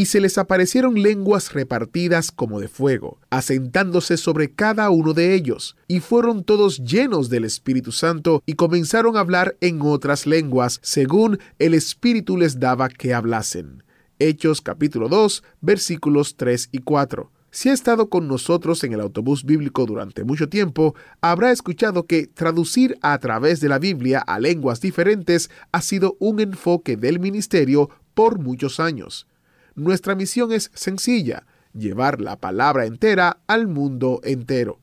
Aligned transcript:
Y 0.00 0.06
se 0.06 0.18
les 0.22 0.38
aparecieron 0.38 1.02
lenguas 1.02 1.52
repartidas 1.52 2.32
como 2.32 2.58
de 2.58 2.68
fuego, 2.68 3.18
asentándose 3.28 4.16
sobre 4.16 4.50
cada 4.50 4.88
uno 4.88 5.12
de 5.12 5.34
ellos, 5.34 5.76
y 5.88 6.00
fueron 6.00 6.42
todos 6.42 6.78
llenos 6.78 7.28
del 7.28 7.44
Espíritu 7.44 7.92
Santo 7.92 8.42
y 8.46 8.54
comenzaron 8.54 9.18
a 9.18 9.20
hablar 9.20 9.58
en 9.60 9.82
otras 9.82 10.26
lenguas, 10.26 10.80
según 10.82 11.38
el 11.58 11.74
Espíritu 11.74 12.38
les 12.38 12.58
daba 12.58 12.88
que 12.88 13.12
hablasen. 13.12 13.82
Hechos 14.18 14.62
capítulo 14.62 15.10
2, 15.10 15.42
versículos 15.60 16.34
3 16.38 16.70
y 16.72 16.78
4. 16.78 17.30
Si 17.50 17.68
ha 17.68 17.74
estado 17.74 18.08
con 18.08 18.26
nosotros 18.26 18.82
en 18.84 18.94
el 18.94 19.02
autobús 19.02 19.44
bíblico 19.44 19.84
durante 19.84 20.24
mucho 20.24 20.48
tiempo, 20.48 20.94
habrá 21.20 21.52
escuchado 21.52 22.06
que 22.06 22.26
traducir 22.26 22.96
a 23.02 23.18
través 23.18 23.60
de 23.60 23.68
la 23.68 23.78
Biblia 23.78 24.20
a 24.20 24.40
lenguas 24.40 24.80
diferentes 24.80 25.50
ha 25.72 25.82
sido 25.82 26.16
un 26.20 26.40
enfoque 26.40 26.96
del 26.96 27.20
ministerio 27.20 27.90
por 28.14 28.38
muchos 28.38 28.80
años. 28.80 29.26
Nuestra 29.74 30.14
misión 30.14 30.52
es 30.52 30.70
sencilla, 30.74 31.46
llevar 31.72 32.20
la 32.20 32.36
palabra 32.36 32.86
entera 32.86 33.38
al 33.46 33.66
mundo 33.66 34.20
entero. 34.24 34.78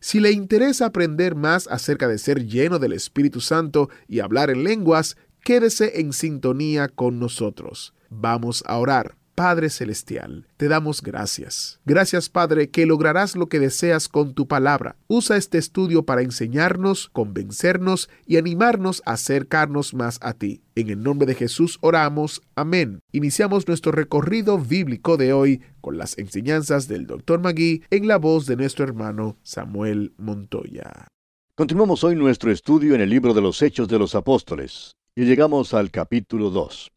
Si 0.00 0.20
le 0.20 0.30
interesa 0.30 0.86
aprender 0.86 1.34
más 1.34 1.66
acerca 1.68 2.06
de 2.06 2.18
ser 2.18 2.46
lleno 2.46 2.78
del 2.78 2.92
Espíritu 2.92 3.40
Santo 3.40 3.90
y 4.06 4.20
hablar 4.20 4.50
en 4.50 4.62
lenguas, 4.62 5.16
quédese 5.42 6.00
en 6.00 6.12
sintonía 6.12 6.88
con 6.88 7.18
nosotros. 7.18 7.94
Vamos 8.10 8.62
a 8.66 8.78
orar. 8.78 9.16
Padre 9.38 9.70
Celestial, 9.70 10.48
te 10.56 10.66
damos 10.66 11.00
gracias. 11.00 11.78
Gracias, 11.84 12.28
Padre, 12.28 12.70
que 12.70 12.86
lograrás 12.86 13.36
lo 13.36 13.48
que 13.48 13.60
deseas 13.60 14.08
con 14.08 14.34
tu 14.34 14.48
palabra. 14.48 14.96
Usa 15.06 15.36
este 15.36 15.58
estudio 15.58 16.02
para 16.02 16.22
enseñarnos, 16.22 17.08
convencernos 17.12 18.10
y 18.26 18.38
animarnos 18.38 19.00
a 19.06 19.12
acercarnos 19.12 19.94
más 19.94 20.18
a 20.22 20.32
ti. 20.32 20.62
En 20.74 20.90
el 20.90 21.04
nombre 21.04 21.24
de 21.24 21.36
Jesús 21.36 21.78
oramos. 21.82 22.42
Amén. 22.56 22.98
Iniciamos 23.12 23.68
nuestro 23.68 23.92
recorrido 23.92 24.58
bíblico 24.58 25.16
de 25.16 25.32
hoy 25.32 25.62
con 25.80 25.98
las 25.98 26.18
enseñanzas 26.18 26.88
del 26.88 27.06
Dr. 27.06 27.38
Magui 27.38 27.84
en 27.90 28.08
la 28.08 28.16
voz 28.16 28.46
de 28.46 28.56
nuestro 28.56 28.84
hermano 28.84 29.36
Samuel 29.44 30.14
Montoya. 30.16 31.06
Continuamos 31.54 32.02
hoy 32.02 32.16
nuestro 32.16 32.50
estudio 32.50 32.96
en 32.96 33.02
el 33.02 33.10
libro 33.10 33.34
de 33.34 33.42
los 33.42 33.62
Hechos 33.62 33.86
de 33.86 34.00
los 34.00 34.16
Apóstoles 34.16 34.96
y 35.14 35.26
llegamos 35.26 35.74
al 35.74 35.92
capítulo 35.92 36.50
2. 36.50 36.90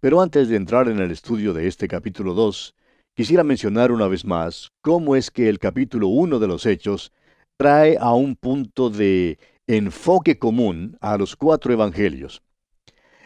Pero 0.00 0.20
antes 0.20 0.48
de 0.48 0.56
entrar 0.56 0.88
en 0.88 1.00
el 1.00 1.10
estudio 1.10 1.52
de 1.52 1.66
este 1.66 1.88
capítulo 1.88 2.34
2, 2.34 2.74
quisiera 3.14 3.42
mencionar 3.42 3.90
una 3.90 4.06
vez 4.06 4.24
más 4.24 4.70
cómo 4.80 5.16
es 5.16 5.30
que 5.30 5.48
el 5.48 5.58
capítulo 5.58 6.08
1 6.08 6.38
de 6.38 6.46
los 6.46 6.66
Hechos 6.66 7.12
trae 7.56 7.96
a 7.98 8.12
un 8.12 8.36
punto 8.36 8.90
de 8.90 9.38
enfoque 9.66 10.38
común 10.38 10.96
a 11.00 11.18
los 11.18 11.36
cuatro 11.36 11.72
evangelios. 11.72 12.42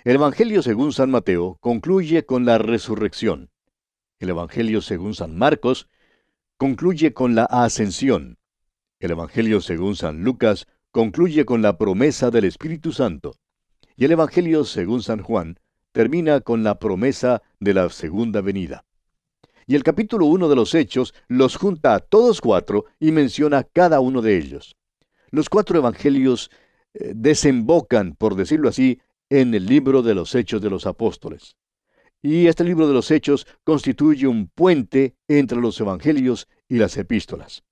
El 0.04 0.16
Evangelio 0.16 0.62
según 0.62 0.92
San 0.92 1.10
Mateo 1.10 1.58
concluye 1.60 2.24
con 2.24 2.44
la 2.44 2.58
resurrección. 2.58 3.50
El 4.18 4.30
Evangelio 4.30 4.80
según 4.80 5.14
San 5.14 5.36
Marcos 5.36 5.88
concluye 6.56 7.12
con 7.12 7.34
la 7.34 7.44
ascensión. 7.44 8.38
El 8.98 9.12
Evangelio 9.12 9.60
según 9.60 9.94
San 9.94 10.24
Lucas 10.24 10.66
concluye 10.90 11.44
con 11.44 11.60
la 11.62 11.76
promesa 11.76 12.30
del 12.30 12.44
Espíritu 12.44 12.92
Santo. 12.92 13.34
Y 13.94 14.06
el 14.06 14.12
Evangelio 14.12 14.64
según 14.64 15.02
San 15.02 15.22
Juan 15.22 15.58
termina 15.92 16.40
con 16.40 16.64
la 16.64 16.78
promesa 16.78 17.42
de 17.60 17.74
la 17.74 17.88
segunda 17.90 18.40
venida. 18.40 18.84
Y 19.66 19.76
el 19.76 19.84
capítulo 19.84 20.26
1 20.26 20.48
de 20.48 20.56
los 20.56 20.74
Hechos 20.74 21.14
los 21.28 21.56
junta 21.56 21.94
a 21.94 22.00
todos 22.00 22.40
cuatro 22.40 22.86
y 22.98 23.12
menciona 23.12 23.62
cada 23.62 24.00
uno 24.00 24.20
de 24.20 24.36
ellos. 24.36 24.76
Los 25.30 25.48
cuatro 25.48 25.78
evangelios 25.78 26.50
eh, 26.94 27.12
desembocan, 27.14 28.14
por 28.16 28.34
decirlo 28.34 28.68
así, 28.68 29.00
en 29.30 29.54
el 29.54 29.66
libro 29.66 30.02
de 30.02 30.14
los 30.14 30.34
Hechos 30.34 30.60
de 30.60 30.70
los 30.70 30.86
Apóstoles. 30.86 31.56
Y 32.20 32.46
este 32.46 32.64
libro 32.64 32.86
de 32.86 32.94
los 32.94 33.10
Hechos 33.10 33.46
constituye 33.64 34.26
un 34.26 34.48
puente 34.48 35.16
entre 35.28 35.60
los 35.60 35.80
evangelios 35.80 36.48
y 36.68 36.76
las 36.76 36.96
epístolas. 36.96 37.64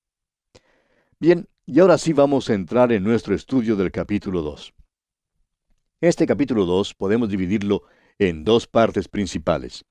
Bien, 1.18 1.48
y 1.66 1.80
ahora 1.80 1.98
sí 1.98 2.12
vamos 2.12 2.48
a 2.48 2.54
entrar 2.54 2.92
en 2.92 3.04
nuestro 3.04 3.34
estudio 3.34 3.76
del 3.76 3.92
capítulo 3.92 4.42
2. 4.42 4.72
Este 6.00 6.26
capítulo 6.26 6.64
2 6.64 6.94
podemos 6.94 7.28
dividirlo 7.28 7.82
en 8.20 8.44
dos 8.44 8.66
partes 8.66 9.08
principales. 9.08 9.86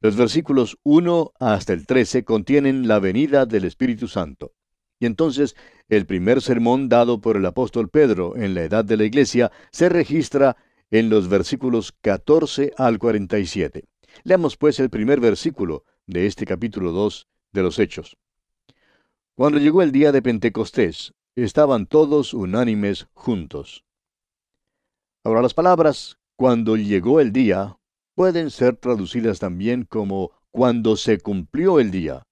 Los 0.00 0.16
versículos 0.16 0.76
1 0.82 1.32
hasta 1.38 1.72
el 1.72 1.86
13 1.86 2.24
contienen 2.24 2.88
la 2.88 2.98
venida 2.98 3.46
del 3.46 3.64
Espíritu 3.64 4.08
Santo. 4.08 4.52
Y 4.98 5.06
entonces 5.06 5.56
el 5.88 6.04
primer 6.04 6.42
sermón 6.42 6.88
dado 6.88 7.20
por 7.20 7.36
el 7.36 7.46
apóstol 7.46 7.88
Pedro 7.88 8.36
en 8.36 8.54
la 8.54 8.64
edad 8.64 8.84
de 8.84 8.96
la 8.96 9.04
iglesia 9.04 9.52
se 9.70 9.88
registra 9.88 10.56
en 10.90 11.10
los 11.10 11.28
versículos 11.28 11.92
14 12.00 12.72
al 12.76 12.98
47. 12.98 13.84
Leamos 14.24 14.56
pues 14.56 14.80
el 14.80 14.90
primer 14.90 15.20
versículo 15.20 15.84
de 16.06 16.26
este 16.26 16.44
capítulo 16.44 16.90
2 16.90 17.28
de 17.52 17.62
los 17.62 17.78
Hechos. 17.78 18.16
Cuando 19.36 19.60
llegó 19.60 19.82
el 19.82 19.92
día 19.92 20.10
de 20.10 20.22
Pentecostés, 20.22 21.14
estaban 21.36 21.86
todos 21.86 22.34
unánimes 22.34 23.06
juntos. 23.14 23.84
Ahora 25.22 25.40
las 25.40 25.54
palabras 25.54 26.19
cuando 26.40 26.78
llegó 26.78 27.20
el 27.20 27.34
día 27.34 27.76
pueden 28.14 28.48
ser 28.50 28.76
traducidas 28.76 29.38
también 29.38 29.84
como 29.84 30.30
cuando 30.50 30.96
se 30.96 31.18
cumplió 31.18 31.78
el 31.78 31.90
día. 31.90 32.22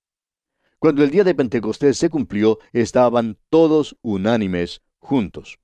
Cuando 0.78 1.04
el 1.04 1.10
día 1.10 1.24
de 1.24 1.34
Pentecostés 1.34 1.98
se 1.98 2.08
cumplió, 2.08 2.58
estaban 2.72 3.36
todos 3.50 3.98
unánimes 4.00 4.80
juntos. 4.96 5.58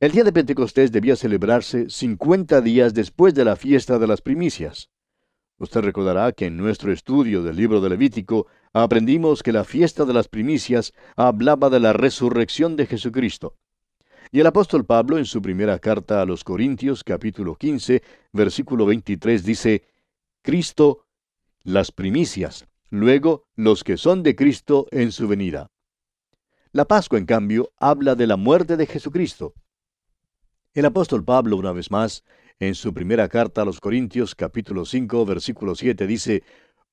El 0.00 0.12
día 0.12 0.24
de 0.24 0.32
Pentecostés 0.32 0.92
debía 0.92 1.14
celebrarse 1.14 1.90
50 1.90 2.62
días 2.62 2.94
después 2.94 3.34
de 3.34 3.44
la 3.44 3.56
fiesta 3.56 3.98
de 3.98 4.06
las 4.06 4.22
primicias. 4.22 4.88
Usted 5.58 5.82
recordará 5.82 6.32
que 6.32 6.46
en 6.46 6.56
nuestro 6.56 6.90
estudio 6.90 7.42
del 7.42 7.56
libro 7.56 7.82
de 7.82 7.90
Levítico 7.90 8.46
aprendimos 8.72 9.42
que 9.42 9.52
la 9.52 9.64
fiesta 9.64 10.06
de 10.06 10.14
las 10.14 10.28
primicias 10.28 10.94
hablaba 11.16 11.68
de 11.68 11.80
la 11.80 11.92
resurrección 11.92 12.76
de 12.76 12.86
Jesucristo. 12.86 13.56
Y 14.36 14.40
el 14.40 14.46
apóstol 14.46 14.84
Pablo 14.84 15.16
en 15.16 15.24
su 15.24 15.40
primera 15.40 15.78
carta 15.78 16.20
a 16.20 16.26
los 16.26 16.44
Corintios 16.44 17.02
capítulo 17.02 17.54
15 17.54 18.02
versículo 18.34 18.84
23 18.84 19.42
dice, 19.42 19.88
Cristo, 20.42 21.06
las 21.62 21.90
primicias, 21.90 22.66
luego 22.90 23.46
los 23.54 23.82
que 23.82 23.96
son 23.96 24.22
de 24.22 24.36
Cristo 24.36 24.88
en 24.90 25.10
su 25.10 25.26
venida. 25.26 25.70
La 26.72 26.84
Pascua, 26.84 27.18
en 27.18 27.24
cambio, 27.24 27.72
habla 27.78 28.14
de 28.14 28.26
la 28.26 28.36
muerte 28.36 28.76
de 28.76 28.84
Jesucristo. 28.84 29.54
El 30.74 30.84
apóstol 30.84 31.24
Pablo, 31.24 31.56
una 31.56 31.72
vez 31.72 31.90
más, 31.90 32.22
en 32.60 32.74
su 32.74 32.92
primera 32.92 33.30
carta 33.30 33.62
a 33.62 33.64
los 33.64 33.80
Corintios 33.80 34.34
capítulo 34.34 34.84
5 34.84 35.24
versículo 35.24 35.74
7 35.74 36.06
dice, 36.06 36.42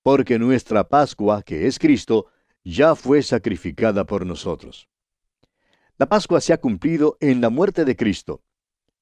Porque 0.01 0.39
nuestra 0.39 0.87
Pascua, 0.87 1.43
que 1.43 1.67
es 1.67 1.77
Cristo, 1.77 2.27
ya 2.63 2.95
fue 2.95 3.21
sacrificada 3.21 4.05
por 4.05 4.25
nosotros. 4.25 4.87
La 5.99 6.07
Pascua 6.07 6.41
se 6.41 6.53
ha 6.53 6.57
cumplido 6.57 7.17
en 7.19 7.39
la 7.39 7.51
muerte 7.51 7.85
de 7.85 7.95
Cristo. 7.95 8.41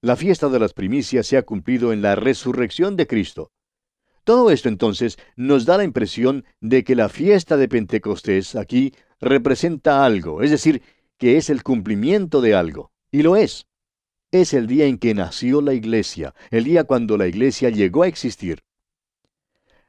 La 0.01 0.17
fiesta 0.17 0.49
de 0.49 0.59
las 0.59 0.73
primicias 0.73 1.25
se 1.25 1.37
ha 1.37 1.43
cumplido 1.43 1.93
en 1.93 2.01
la 2.01 2.15
resurrección 2.15 2.97
de 2.97 3.07
Cristo. 3.07 3.51
Todo 4.25 4.51
esto 4.51 4.67
entonces 4.67 5.17
nos 5.37 5.65
da 5.65 5.77
la 5.77 5.85
impresión 5.85 6.43
de 6.59 6.83
que 6.83 6.95
la 6.95 7.07
fiesta 7.07 7.55
de 7.55 7.69
Pentecostés 7.69 8.55
aquí 8.55 8.93
representa 9.21 10.05
algo, 10.05 10.41
es 10.41 10.51
decir, 10.51 10.81
que 11.17 11.37
es 11.37 11.49
el 11.49 11.63
cumplimiento 11.63 12.41
de 12.41 12.55
algo. 12.55 12.91
Y 13.09 13.21
lo 13.23 13.37
es. 13.37 13.67
Es 14.31 14.53
el 14.53 14.67
día 14.67 14.85
en 14.85 14.97
que 14.97 15.13
nació 15.13 15.61
la 15.61 15.73
iglesia, 15.73 16.35
el 16.49 16.65
día 16.65 16.83
cuando 16.83 17.17
la 17.17 17.27
iglesia 17.27 17.69
llegó 17.69 18.03
a 18.03 18.07
existir. 18.07 18.63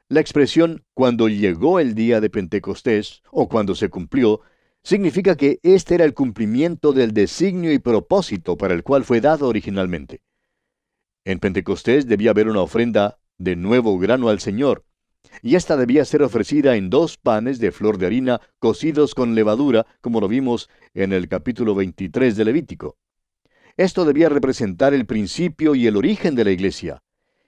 La 0.07 0.19
expresión 0.19 0.83
cuando 0.93 1.27
llegó 1.27 1.79
el 1.79 1.95
día 1.95 2.21
de 2.21 2.29
Pentecostés, 2.29 3.23
o 3.31 3.49
cuando 3.49 3.75
se 3.75 3.89
cumplió, 3.89 4.41
significa 4.83 5.35
que 5.35 5.59
este 5.63 5.95
era 5.95 6.05
el 6.05 6.13
cumplimiento 6.13 6.93
del 6.93 7.13
designio 7.13 7.71
y 7.71 7.79
propósito 7.79 8.57
para 8.57 8.73
el 8.73 8.83
cual 8.83 9.03
fue 9.05 9.21
dado 9.21 9.47
originalmente. 9.47 10.21
En 11.25 11.39
Pentecostés 11.39 12.05
debía 12.05 12.31
haber 12.31 12.49
una 12.49 12.61
ofrenda 12.61 13.19
de 13.37 13.55
nuevo 13.55 13.97
grano 13.97 14.29
al 14.29 14.39
Señor, 14.39 14.85
y 15.41 15.55
ésta 15.55 15.77
debía 15.77 16.03
ser 16.05 16.21
ofrecida 16.21 16.75
en 16.75 16.89
dos 16.89 17.17
panes 17.17 17.59
de 17.59 17.71
flor 17.71 17.97
de 17.97 18.05
harina 18.05 18.41
cocidos 18.59 19.15
con 19.15 19.35
levadura, 19.35 19.85
como 20.01 20.19
lo 20.19 20.27
vimos 20.27 20.69
en 20.93 21.13
el 21.13 21.27
capítulo 21.29 21.75
23 21.75 22.35
de 22.35 22.45
Levítico. 22.45 22.97
Esto 23.77 24.05
debía 24.05 24.29
representar 24.29 24.93
el 24.93 25.05
principio 25.05 25.75
y 25.75 25.87
el 25.87 25.95
origen 25.95 26.35
de 26.35 26.43
la 26.43 26.51
iglesia. 26.51 27.01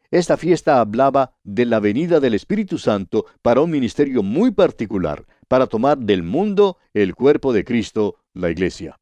Esta 0.10 0.38
fiesta 0.38 0.80
hablaba 0.80 1.36
de 1.44 1.66
la 1.66 1.80
venida 1.80 2.20
del 2.20 2.34
Espíritu 2.34 2.78
Santo 2.78 3.26
para 3.42 3.62
un 3.62 3.72
ministerio 3.72 4.24
muy 4.24 4.52
particular, 4.52 5.26
para 5.48 5.68
tomar 5.68 5.98
del 5.98 6.24
mundo 6.24 6.78
el 6.94 7.16
cuerpo 7.16 7.54
de 7.54 7.64
Cristo, 7.64 8.18
la 8.34 8.50
iglesia. 8.50 9.00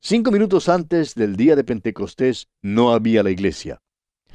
Cinco 0.00 0.30
minutos 0.30 0.68
antes 0.68 1.14
del 1.14 1.36
día 1.36 1.56
de 1.56 1.64
Pentecostés 1.64 2.48
no 2.62 2.92
había 2.92 3.22
la 3.22 3.30
iglesia. 3.30 3.80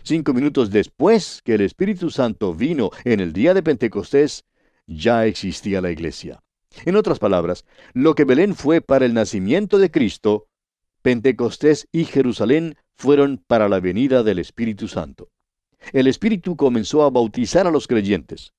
Cinco 0.04 0.34
minutos 0.34 0.72
después 0.72 1.42
que 1.44 1.54
el 1.54 1.62
Espíritu 1.62 2.10
Santo 2.10 2.54
vino 2.54 2.90
en 3.06 3.20
el 3.20 3.34
día 3.34 3.54
de 3.54 3.64
Pentecostés, 3.64 4.46
ya 4.88 5.26
existía 5.26 5.80
la 5.82 5.92
iglesia. 5.92 6.42
En 6.86 6.96
otras 6.96 7.20
palabras, 7.20 7.66
lo 7.94 8.16
que 8.16 8.26
Belén 8.26 8.56
fue 8.56 8.82
para 8.82 9.06
el 9.06 9.14
nacimiento 9.14 9.78
de 9.78 9.92
Cristo, 9.92 10.48
Pentecostés 11.02 11.88
y 11.92 12.06
Jerusalén 12.06 12.76
fueron 12.96 13.44
para 13.48 13.70
la 13.70 13.80
venida 13.80 14.24
del 14.24 14.40
Espíritu 14.40 14.88
Santo. 14.88 15.30
El 15.94 16.08
Espíritu 16.08 16.56
comenzó 16.56 17.04
a 17.04 17.10
bautizar 17.10 17.68
a 17.68 17.72
los 17.72 17.88
creyentes. 17.88 18.54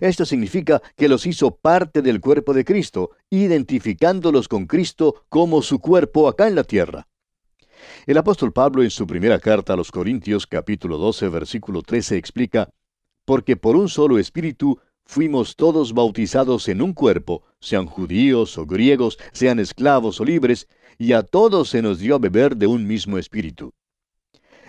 Esto 0.00 0.24
significa 0.24 0.82
que 0.96 1.08
los 1.08 1.26
hizo 1.26 1.56
parte 1.56 2.02
del 2.02 2.20
cuerpo 2.20 2.52
de 2.54 2.64
Cristo, 2.64 3.10
identificándolos 3.30 4.48
con 4.48 4.66
Cristo 4.66 5.24
como 5.28 5.62
su 5.62 5.78
cuerpo 5.78 6.28
acá 6.28 6.48
en 6.48 6.54
la 6.54 6.64
tierra. 6.64 7.08
El 8.06 8.18
apóstol 8.18 8.52
Pablo 8.52 8.82
en 8.82 8.90
su 8.90 9.06
primera 9.06 9.38
carta 9.38 9.72
a 9.72 9.76
los 9.76 9.90
Corintios 9.90 10.46
capítulo 10.46 10.98
12 10.98 11.28
versículo 11.28 11.82
13 11.82 12.16
explica, 12.16 12.70
porque 13.24 13.56
por 13.56 13.76
un 13.76 13.88
solo 13.88 14.18
espíritu 14.18 14.78
fuimos 15.04 15.56
todos 15.56 15.94
bautizados 15.94 16.68
en 16.68 16.82
un 16.82 16.92
cuerpo, 16.92 17.44
sean 17.60 17.86
judíos 17.86 18.58
o 18.58 18.66
griegos, 18.66 19.18
sean 19.32 19.58
esclavos 19.58 20.20
o 20.20 20.24
libres, 20.24 20.68
y 20.98 21.12
a 21.12 21.22
todos 21.22 21.70
se 21.70 21.82
nos 21.82 21.98
dio 21.98 22.16
a 22.16 22.18
beber 22.18 22.56
de 22.56 22.66
un 22.66 22.86
mismo 22.86 23.18
espíritu. 23.18 23.72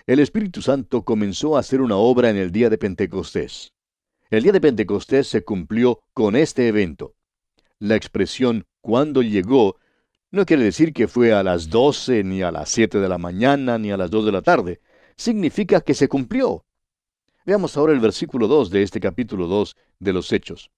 El 0.06 0.20
Espíritu 0.20 0.62
Santo 0.62 1.04
comenzó 1.04 1.56
a 1.56 1.60
hacer 1.60 1.82
una 1.82 1.96
obra 1.96 2.30
en 2.30 2.38
el 2.38 2.52
día 2.52 2.70
de 2.70 2.78
Pentecostés. 2.78 3.74
El 4.32 4.44
día 4.44 4.52
de 4.52 4.62
Pentecostés 4.62 5.28
se 5.28 5.44
cumplió 5.44 6.02
con 6.14 6.36
este 6.36 6.68
evento. 6.68 7.16
La 7.80 7.96
expresión 7.96 8.68
cuando 8.80 9.24
llegó 9.24 9.78
no 10.30 10.46
quiere 10.46 10.64
decir 10.64 10.94
que 10.94 11.08
fue 11.08 11.34
a 11.34 11.42
las 11.42 11.72
doce, 11.72 12.24
ni 12.24 12.44
a 12.44 12.52
las 12.52 12.70
siete 12.70 13.00
de 13.00 13.10
la 13.10 13.18
mañana, 13.18 13.80
ni 13.80 13.90
a 13.90 13.98
las 13.98 14.12
dos 14.12 14.26
de 14.26 14.32
la 14.32 14.44
tarde. 14.44 14.82
Significa 15.16 15.82
que 15.82 15.96
se 15.96 16.08
cumplió. 16.08 16.64
Veamos 17.44 17.76
ahora 17.76 17.92
el 17.92 18.00
versículo 18.00 18.48
2 18.48 18.70
de 18.70 18.84
este 18.84 19.00
capítulo 19.00 19.48
2 19.48 19.76
de 19.98 20.14
los 20.14 20.32
Hechos. 20.32 20.70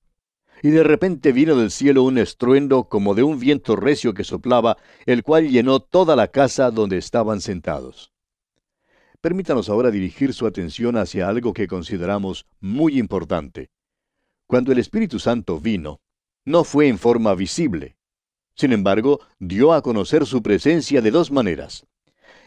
Y 0.64 0.70
de 0.70 0.84
repente 0.84 1.34
vino 1.34 1.58
del 1.58 1.72
cielo 1.72 2.04
un 2.04 2.20
estruendo 2.20 2.86
como 2.86 3.16
de 3.16 3.24
un 3.24 3.38
viento 3.38 3.76
recio 3.76 4.14
que 4.14 4.24
soplaba, 4.24 4.78
el 5.06 5.24
cual 5.24 5.50
llenó 5.50 5.82
toda 5.82 6.16
la 6.16 6.30
casa 6.30 6.72
donde 6.72 6.98
estaban 6.98 7.42
sentados. 7.42 8.14
Permítanos 9.22 9.70
ahora 9.70 9.92
dirigir 9.92 10.34
su 10.34 10.48
atención 10.48 10.98
hacia 10.98 11.30
algo 11.30 11.54
que 11.54 11.68
consideramos 11.68 12.48
muy 12.60 12.98
importante. 12.98 13.70
Cuando 14.48 14.72
el 14.72 14.80
Espíritu 14.80 15.20
Santo 15.20 15.60
vino, 15.60 16.02
no 16.44 16.64
fue 16.64 16.88
en 16.88 16.98
forma 16.98 17.36
visible. 17.36 17.98
Sin 18.56 18.74
embargo, 18.74 19.20
dio 19.38 19.74
a 19.74 19.84
conocer 19.84 20.26
su 20.26 20.42
presencia 20.42 21.02
de 21.02 21.12
dos 21.12 21.32
maneras. 21.32 21.86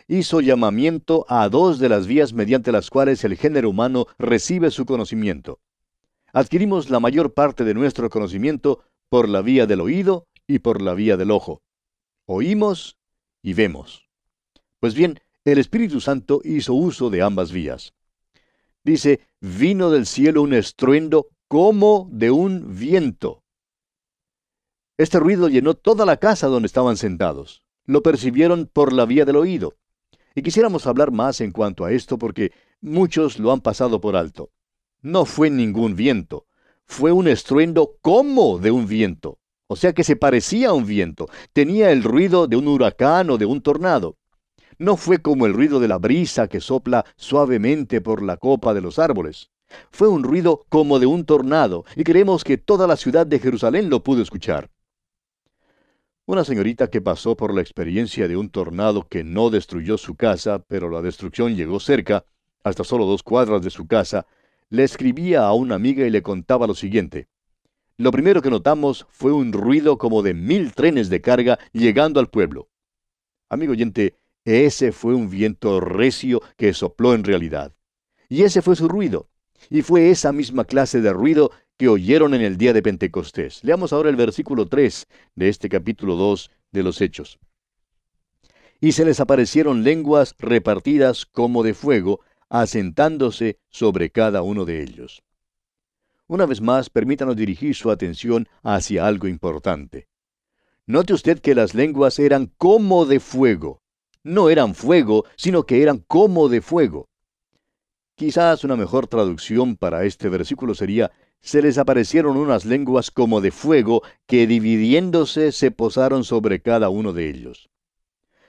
Hizo 0.08 0.40
llamamiento 0.40 1.24
a 1.28 1.48
dos 1.48 1.78
de 1.78 1.88
las 1.88 2.08
vías 2.08 2.32
mediante 2.32 2.72
las 2.72 2.90
cuales 2.90 3.24
el 3.24 3.36
género 3.36 3.70
humano 3.70 4.06
recibe 4.18 4.72
su 4.72 4.84
conocimiento. 4.84 5.60
Adquirimos 6.32 6.90
la 6.90 6.98
mayor 6.98 7.32
parte 7.34 7.62
de 7.62 7.74
nuestro 7.74 8.10
conocimiento 8.10 8.82
por 9.08 9.28
la 9.28 9.40
vía 9.40 9.66
del 9.66 9.80
oído 9.80 10.26
y 10.48 10.58
por 10.58 10.82
la 10.82 10.94
vía 10.94 11.16
del 11.16 11.30
ojo. 11.30 11.62
Oímos 12.26 12.98
y 13.42 13.54
vemos. 13.54 14.08
Pues 14.80 14.94
bien, 14.94 15.20
el 15.52 15.58
Espíritu 15.58 16.00
Santo 16.00 16.40
hizo 16.44 16.74
uso 16.74 17.10
de 17.10 17.22
ambas 17.22 17.52
vías. 17.52 17.92
Dice, 18.82 19.20
vino 19.40 19.90
del 19.90 20.06
cielo 20.06 20.42
un 20.42 20.54
estruendo 20.54 21.28
como 21.48 22.08
de 22.10 22.30
un 22.30 22.76
viento. 22.76 23.42
Este 24.96 25.18
ruido 25.18 25.48
llenó 25.48 25.74
toda 25.74 26.06
la 26.06 26.18
casa 26.18 26.46
donde 26.46 26.66
estaban 26.66 26.96
sentados. 26.96 27.62
Lo 27.84 28.02
percibieron 28.02 28.70
por 28.72 28.92
la 28.92 29.04
vía 29.04 29.24
del 29.24 29.36
oído. 29.36 29.74
Y 30.34 30.42
quisiéramos 30.42 30.86
hablar 30.86 31.12
más 31.12 31.40
en 31.40 31.52
cuanto 31.52 31.84
a 31.84 31.92
esto 31.92 32.18
porque 32.18 32.52
muchos 32.80 33.38
lo 33.38 33.52
han 33.52 33.60
pasado 33.60 34.00
por 34.00 34.16
alto. 34.16 34.50
No 35.00 35.24
fue 35.26 35.50
ningún 35.50 35.96
viento, 35.96 36.46
fue 36.86 37.12
un 37.12 37.28
estruendo 37.28 37.96
como 38.00 38.58
de 38.58 38.70
un 38.70 38.86
viento. 38.86 39.38
O 39.66 39.76
sea 39.76 39.92
que 39.92 40.04
se 40.04 40.16
parecía 40.16 40.70
a 40.70 40.72
un 40.72 40.86
viento, 40.86 41.28
tenía 41.52 41.90
el 41.90 42.02
ruido 42.02 42.46
de 42.46 42.56
un 42.56 42.68
huracán 42.68 43.30
o 43.30 43.38
de 43.38 43.46
un 43.46 43.60
tornado. 43.60 44.16
No 44.78 44.96
fue 44.96 45.18
como 45.18 45.46
el 45.46 45.54
ruido 45.54 45.80
de 45.80 45.88
la 45.88 45.98
brisa 45.98 46.48
que 46.48 46.60
sopla 46.60 47.04
suavemente 47.16 48.00
por 48.00 48.22
la 48.22 48.36
copa 48.36 48.74
de 48.74 48.80
los 48.80 48.98
árboles. 48.98 49.50
Fue 49.90 50.08
un 50.08 50.22
ruido 50.22 50.64
como 50.68 50.98
de 50.98 51.06
un 51.06 51.24
tornado, 51.24 51.84
y 51.96 52.04
creemos 52.04 52.44
que 52.44 52.58
toda 52.58 52.86
la 52.86 52.96
ciudad 52.96 53.26
de 53.26 53.38
Jerusalén 53.38 53.88
lo 53.90 54.02
pudo 54.02 54.22
escuchar. 54.22 54.70
Una 56.26 56.44
señorita 56.44 56.88
que 56.88 57.02
pasó 57.02 57.36
por 57.36 57.54
la 57.54 57.60
experiencia 57.60 58.26
de 58.28 58.36
un 58.36 58.48
tornado 58.48 59.06
que 59.06 59.24
no 59.24 59.50
destruyó 59.50 59.98
su 59.98 60.16
casa, 60.16 60.58
pero 60.58 60.88
la 60.88 61.02
destrucción 61.02 61.54
llegó 61.54 61.80
cerca, 61.80 62.24
hasta 62.62 62.82
solo 62.82 63.04
dos 63.04 63.22
cuadras 63.22 63.62
de 63.62 63.70
su 63.70 63.86
casa, 63.86 64.26
le 64.70 64.84
escribía 64.84 65.42
a 65.42 65.52
una 65.52 65.74
amiga 65.74 66.06
y 66.06 66.10
le 66.10 66.22
contaba 66.22 66.66
lo 66.66 66.74
siguiente. 66.74 67.28
Lo 67.96 68.10
primero 68.10 68.42
que 68.42 68.50
notamos 68.50 69.06
fue 69.10 69.32
un 69.32 69.52
ruido 69.52 69.98
como 69.98 70.22
de 70.22 70.34
mil 70.34 70.72
trenes 70.72 71.10
de 71.10 71.20
carga 71.20 71.58
llegando 71.72 72.18
al 72.18 72.28
pueblo. 72.28 72.68
Amigo 73.50 73.72
oyente, 73.72 74.16
ese 74.44 74.92
fue 74.92 75.14
un 75.14 75.30
viento 75.30 75.80
recio 75.80 76.42
que 76.56 76.74
sopló 76.74 77.14
en 77.14 77.24
realidad. 77.24 77.74
Y 78.28 78.42
ese 78.42 78.60
fue 78.60 78.76
su 78.76 78.88
ruido. 78.88 79.28
Y 79.70 79.82
fue 79.82 80.10
esa 80.10 80.32
misma 80.32 80.64
clase 80.64 81.00
de 81.00 81.12
ruido 81.12 81.50
que 81.78 81.88
oyeron 81.88 82.34
en 82.34 82.42
el 82.42 82.58
día 82.58 82.74
de 82.74 82.82
Pentecostés. 82.82 83.64
Leamos 83.64 83.92
ahora 83.92 84.10
el 84.10 84.16
versículo 84.16 84.68
3 84.68 85.06
de 85.34 85.48
este 85.48 85.68
capítulo 85.68 86.16
2 86.16 86.50
de 86.72 86.82
los 86.82 87.00
Hechos. 87.00 87.38
Y 88.80 88.92
se 88.92 89.06
les 89.06 89.18
aparecieron 89.20 89.82
lenguas 89.82 90.34
repartidas 90.38 91.24
como 91.24 91.62
de 91.62 91.72
fuego, 91.72 92.20
asentándose 92.50 93.58
sobre 93.70 94.10
cada 94.10 94.42
uno 94.42 94.66
de 94.66 94.82
ellos. 94.82 95.22
Una 96.26 96.44
vez 96.44 96.60
más, 96.60 96.90
permítanos 96.90 97.36
dirigir 97.36 97.74
su 97.74 97.90
atención 97.90 98.46
hacia 98.62 99.06
algo 99.06 99.26
importante. 99.26 100.08
Note 100.86 101.14
usted 101.14 101.40
que 101.40 101.54
las 101.54 101.74
lenguas 101.74 102.18
eran 102.18 102.52
como 102.58 103.06
de 103.06 103.20
fuego 103.20 103.83
no 104.24 104.50
eran 104.50 104.74
fuego, 104.74 105.24
sino 105.36 105.64
que 105.64 105.82
eran 105.82 105.98
como 105.98 106.48
de 106.48 106.60
fuego. 106.60 107.06
Quizás 108.16 108.64
una 108.64 108.76
mejor 108.76 109.06
traducción 109.06 109.76
para 109.76 110.04
este 110.04 110.28
versículo 110.28 110.74
sería, 110.74 111.12
se 111.40 111.60
les 111.60 111.76
aparecieron 111.78 112.36
unas 112.36 112.64
lenguas 112.64 113.10
como 113.10 113.40
de 113.40 113.50
fuego 113.50 114.02
que 114.26 114.46
dividiéndose 114.46 115.52
se 115.52 115.70
posaron 115.70 116.24
sobre 116.24 116.60
cada 116.62 116.88
uno 116.88 117.12
de 117.12 117.28
ellos. 117.28 117.68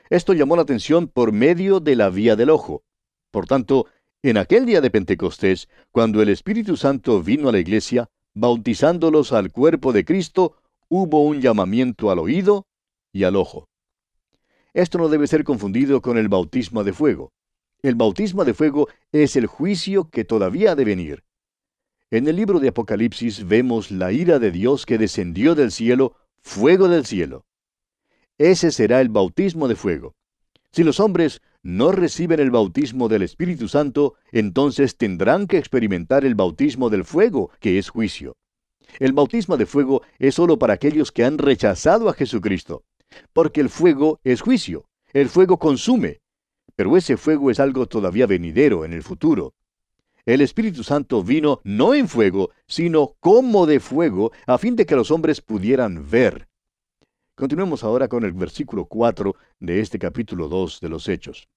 Esto 0.10 0.34
llamó 0.34 0.56
la 0.56 0.62
atención 0.62 1.08
por 1.08 1.32
medio 1.32 1.80
de 1.80 1.96
la 1.96 2.10
vía 2.10 2.36
del 2.36 2.52
ojo. 2.52 2.84
Por 3.32 3.48
tanto, 3.48 3.88
en 4.24 4.38
aquel 4.38 4.66
día 4.66 4.82
de 4.82 4.92
Pentecostés, 4.92 5.68
cuando 5.92 6.22
el 6.22 6.30
Espíritu 6.30 6.78
Santo 6.78 7.22
vino 7.22 7.50
a 7.50 7.52
la 7.52 7.60
iglesia, 7.60 8.08
bautizándolos 8.34 9.34
al 9.34 9.52
cuerpo 9.52 9.92
de 9.92 10.06
Cristo, 10.06 10.56
hubo 10.88 11.24
un 11.24 11.42
llamamiento 11.42 12.12
al 12.12 12.20
oído 12.20 12.66
y 13.12 13.24
al 13.24 13.36
ojo. 13.36 13.68
Esto 14.76 14.98
no 14.98 15.08
debe 15.08 15.26
ser 15.26 15.46
confundido 15.46 16.02
con 16.02 16.18
el 16.18 16.28
bautismo 16.28 16.84
de 16.84 16.92
fuego. 16.92 17.32
El 17.82 17.96
bautismo 17.96 18.44
de 18.44 18.54
fuego 18.54 18.90
es 19.14 19.38
el 19.38 19.46
juicio 19.48 20.10
que 20.10 20.26
todavía 20.26 20.74
ha 20.74 20.76
de 20.76 20.84
venir. 20.84 21.24
En 22.12 22.28
el 22.28 22.36
libro 22.36 22.60
de 22.60 22.68
Apocalipsis 22.68 23.48
vemos 23.48 23.90
la 23.90 24.12
ira 24.12 24.38
de 24.38 24.52
Dios 24.52 24.86
que 24.86 24.98
descendió 24.98 25.56
del 25.56 25.72
cielo, 25.72 26.18
fuego 26.42 26.90
del 26.90 27.06
cielo. 27.06 27.46
Ese 28.38 28.70
será 28.70 29.00
el 29.00 29.08
bautismo 29.08 29.70
de 29.70 29.78
fuego. 29.78 30.14
Si 30.74 30.84
los 30.84 31.00
hombres 31.00 31.42
no 31.64 31.94
reciben 31.94 32.42
el 32.42 32.52
bautismo 32.52 33.08
del 33.08 33.22
Espíritu 33.22 33.70
Santo, 33.70 34.16
entonces 34.34 34.98
tendrán 34.98 35.48
que 35.48 35.58
experimentar 35.58 36.26
el 36.26 36.36
bautismo 36.36 36.90
del 36.90 37.06
fuego, 37.06 37.50
que 37.62 37.78
es 37.78 37.88
juicio. 37.88 38.36
El 39.00 39.14
bautismo 39.14 39.56
de 39.56 39.68
fuego 39.68 40.02
es 40.20 40.36
solo 40.36 40.60
para 40.60 40.74
aquellos 40.74 41.14
que 41.14 41.24
han 41.24 41.38
rechazado 41.38 42.10
a 42.10 42.14
Jesucristo 42.14 42.84
porque 43.34 43.62
el 43.62 43.70
fuego 43.70 44.20
es 44.24 44.42
juicio, 44.42 44.88
el 45.14 45.30
fuego 45.30 45.58
consume, 45.58 46.22
pero 46.76 46.98
ese 46.98 47.18
fuego 47.18 47.52
es 47.52 47.60
algo 47.60 47.86
todavía 47.88 48.28
venidero 48.28 48.86
en 48.86 48.94
el 48.94 49.04
futuro. 49.04 49.54
El 50.26 50.42
Espíritu 50.42 50.84
Santo 50.84 51.24
vino 51.24 51.62
no 51.64 51.94
en 51.94 52.08
fuego, 52.08 52.50
sino 52.68 53.16
como 53.20 53.66
de 53.66 53.80
fuego, 53.80 54.32
a 54.48 54.58
fin 54.58 54.76
de 54.76 54.86
que 54.86 54.96
los 54.96 55.12
hombres 55.12 55.40
pudieran 55.42 56.10
ver. 56.10 56.48
Continuemos 57.36 57.84
ahora 57.84 58.08
con 58.08 58.24
el 58.24 58.32
versículo 58.32 58.86
4 58.86 59.36
de 59.60 59.82
este 59.82 60.00
capítulo 60.00 60.48
2 60.48 60.80
de 60.80 60.90
los 60.90 61.08
Hechos. 61.08 61.48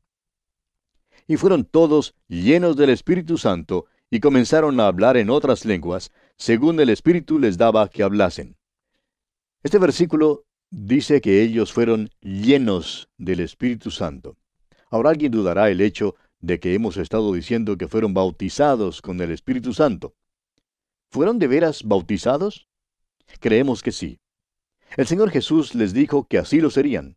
Y 1.26 1.36
fueron 1.36 1.64
todos 1.64 2.14
llenos 2.28 2.76
del 2.76 2.90
Espíritu 2.90 3.38
Santo, 3.38 3.86
y 4.10 4.20
comenzaron 4.20 4.80
a 4.80 4.86
hablar 4.86 5.16
en 5.16 5.30
otras 5.30 5.64
lenguas, 5.64 6.10
según 6.36 6.80
el 6.80 6.88
Espíritu 6.88 7.38
les 7.38 7.58
daba 7.58 7.88
que 7.88 8.02
hablasen. 8.02 8.56
Este 9.62 9.78
versículo 9.78 10.44
dice 10.70 11.20
que 11.20 11.42
ellos 11.42 11.72
fueron 11.72 12.10
llenos 12.20 13.08
del 13.16 13.40
Espíritu 13.40 13.90
Santo. 13.90 14.36
Ahora 14.90 15.10
alguien 15.10 15.32
dudará 15.32 15.70
el 15.70 15.80
hecho 15.80 16.14
de 16.40 16.60
que 16.60 16.74
hemos 16.74 16.96
estado 16.96 17.32
diciendo 17.32 17.76
que 17.76 17.88
fueron 17.88 18.14
bautizados 18.14 19.02
con 19.02 19.20
el 19.20 19.30
Espíritu 19.30 19.72
Santo. 19.74 20.14
¿Fueron 21.10 21.38
de 21.38 21.48
veras 21.48 21.82
bautizados? 21.84 22.68
Creemos 23.40 23.82
que 23.82 23.92
sí. 23.92 24.20
El 24.96 25.06
Señor 25.06 25.30
Jesús 25.30 25.74
les 25.74 25.92
dijo 25.92 26.26
que 26.26 26.38
así 26.38 26.60
lo 26.60 26.70
serían. 26.70 27.16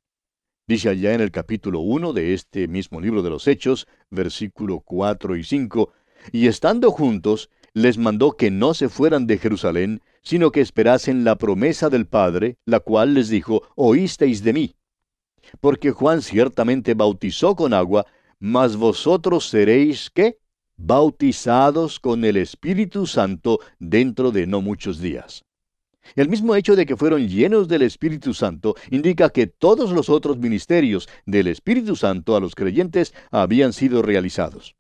Dice 0.68 0.90
allá 0.90 1.14
en 1.14 1.22
el 1.22 1.32
capítulo 1.32 1.80
1 1.80 2.14
de 2.14 2.34
este 2.34 2.68
mismo 2.68 3.02
libro 3.02 3.22
de 3.22 3.30
los 3.30 3.48
Hechos, 3.48 3.88
versículo 4.10 4.80
4 4.80 5.36
y 5.36 5.44
5, 5.44 5.92
y 6.32 6.48
estando 6.48 6.92
juntos, 6.92 7.50
les 7.74 7.98
mandó 7.98 8.32
que 8.34 8.52
no 8.52 8.74
se 8.74 8.90
fueran 8.90 9.28
de 9.28 9.38
Jerusalén, 9.38 10.02
sino 10.22 10.52
que 10.52 10.62
esperasen 10.62 11.24
la 11.24 11.38
promesa 11.38 11.90
del 11.90 12.06
Padre, 12.06 12.58
la 12.66 12.80
cual 12.80 13.14
les 13.14 13.30
dijo, 13.30 13.64
oísteis 13.76 14.44
de 14.44 14.54
mí. 14.54 14.76
Porque 15.60 15.92
Juan 15.92 16.22
ciertamente 16.22 16.94
bautizó 16.94 17.56
con 17.56 17.74
agua, 17.74 18.06
mas 18.40 18.76
vosotros 18.76 19.48
seréis, 19.48 20.10
¿qué? 20.10 20.38
Bautizados 20.78 22.00
con 22.00 22.26
el 22.26 22.38
Espíritu 22.38 23.06
Santo 23.06 23.60
dentro 23.80 24.32
de 24.32 24.48
no 24.48 24.62
muchos 24.62 25.00
días. 25.00 25.46
El 26.16 26.30
mismo 26.30 26.56
hecho 26.56 26.76
de 26.76 26.86
que 26.86 26.98
fueron 26.98 27.28
llenos 27.28 27.68
del 27.68 27.84
Espíritu 27.84 28.34
Santo 28.34 28.76
indica 28.90 29.30
que 29.30 29.48
todos 29.48 29.92
los 29.92 30.10
otros 30.10 30.38
ministerios 30.38 31.08
del 31.26 31.48
Espíritu 31.48 31.96
Santo 31.96 32.36
a 32.36 32.40
los 32.40 32.56
creyentes 32.56 33.14
habían 33.30 33.72
sido 33.72 34.02
realizados. 34.02 34.76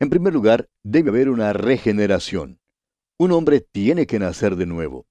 En 0.00 0.10
primer 0.10 0.32
lugar, 0.32 0.68
debe 0.84 1.10
haber 1.10 1.28
una 1.28 1.52
regeneración. 1.52 2.60
Un 3.16 3.32
hombre 3.32 3.60
tiene 3.60 4.06
que 4.06 4.20
nacer 4.20 4.54
de 4.54 4.64
nuevo. 4.64 5.06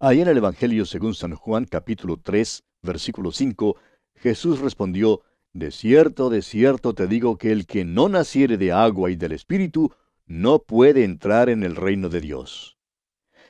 Ahí 0.00 0.20
en 0.20 0.26
el 0.26 0.38
Evangelio 0.38 0.86
según 0.86 1.14
San 1.14 1.36
Juan 1.36 1.66
capítulo 1.66 2.16
3, 2.16 2.64
versículo 2.82 3.30
5, 3.30 3.76
Jesús 4.16 4.58
respondió, 4.58 5.22
De 5.52 5.70
cierto, 5.70 6.30
de 6.30 6.42
cierto 6.42 6.94
te 6.94 7.06
digo 7.06 7.38
que 7.38 7.52
el 7.52 7.64
que 7.64 7.84
no 7.84 8.08
naciere 8.08 8.56
de 8.56 8.72
agua 8.72 9.12
y 9.12 9.16
del 9.16 9.30
Espíritu, 9.30 9.92
no 10.26 10.58
puede 10.58 11.04
entrar 11.04 11.48
en 11.48 11.62
el 11.62 11.76
reino 11.76 12.08
de 12.08 12.20
Dios. 12.20 12.76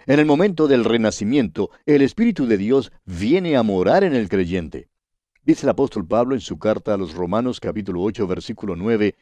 En 0.04 0.20
el 0.20 0.26
momento 0.26 0.68
del 0.68 0.84
renacimiento, 0.84 1.70
el 1.86 2.02
Espíritu 2.02 2.44
de 2.46 2.58
Dios 2.58 2.92
viene 3.06 3.56
a 3.56 3.62
morar 3.62 4.04
en 4.04 4.14
el 4.14 4.28
creyente. 4.28 4.90
Dice 5.46 5.64
el 5.64 5.70
apóstol 5.70 6.06
Pablo 6.06 6.34
en 6.34 6.42
su 6.42 6.58
carta 6.58 6.92
a 6.92 6.98
los 6.98 7.14
Romanos 7.14 7.58
capítulo 7.58 8.02
8 8.02 8.26
versículo 8.26 8.76
9, 8.76 9.14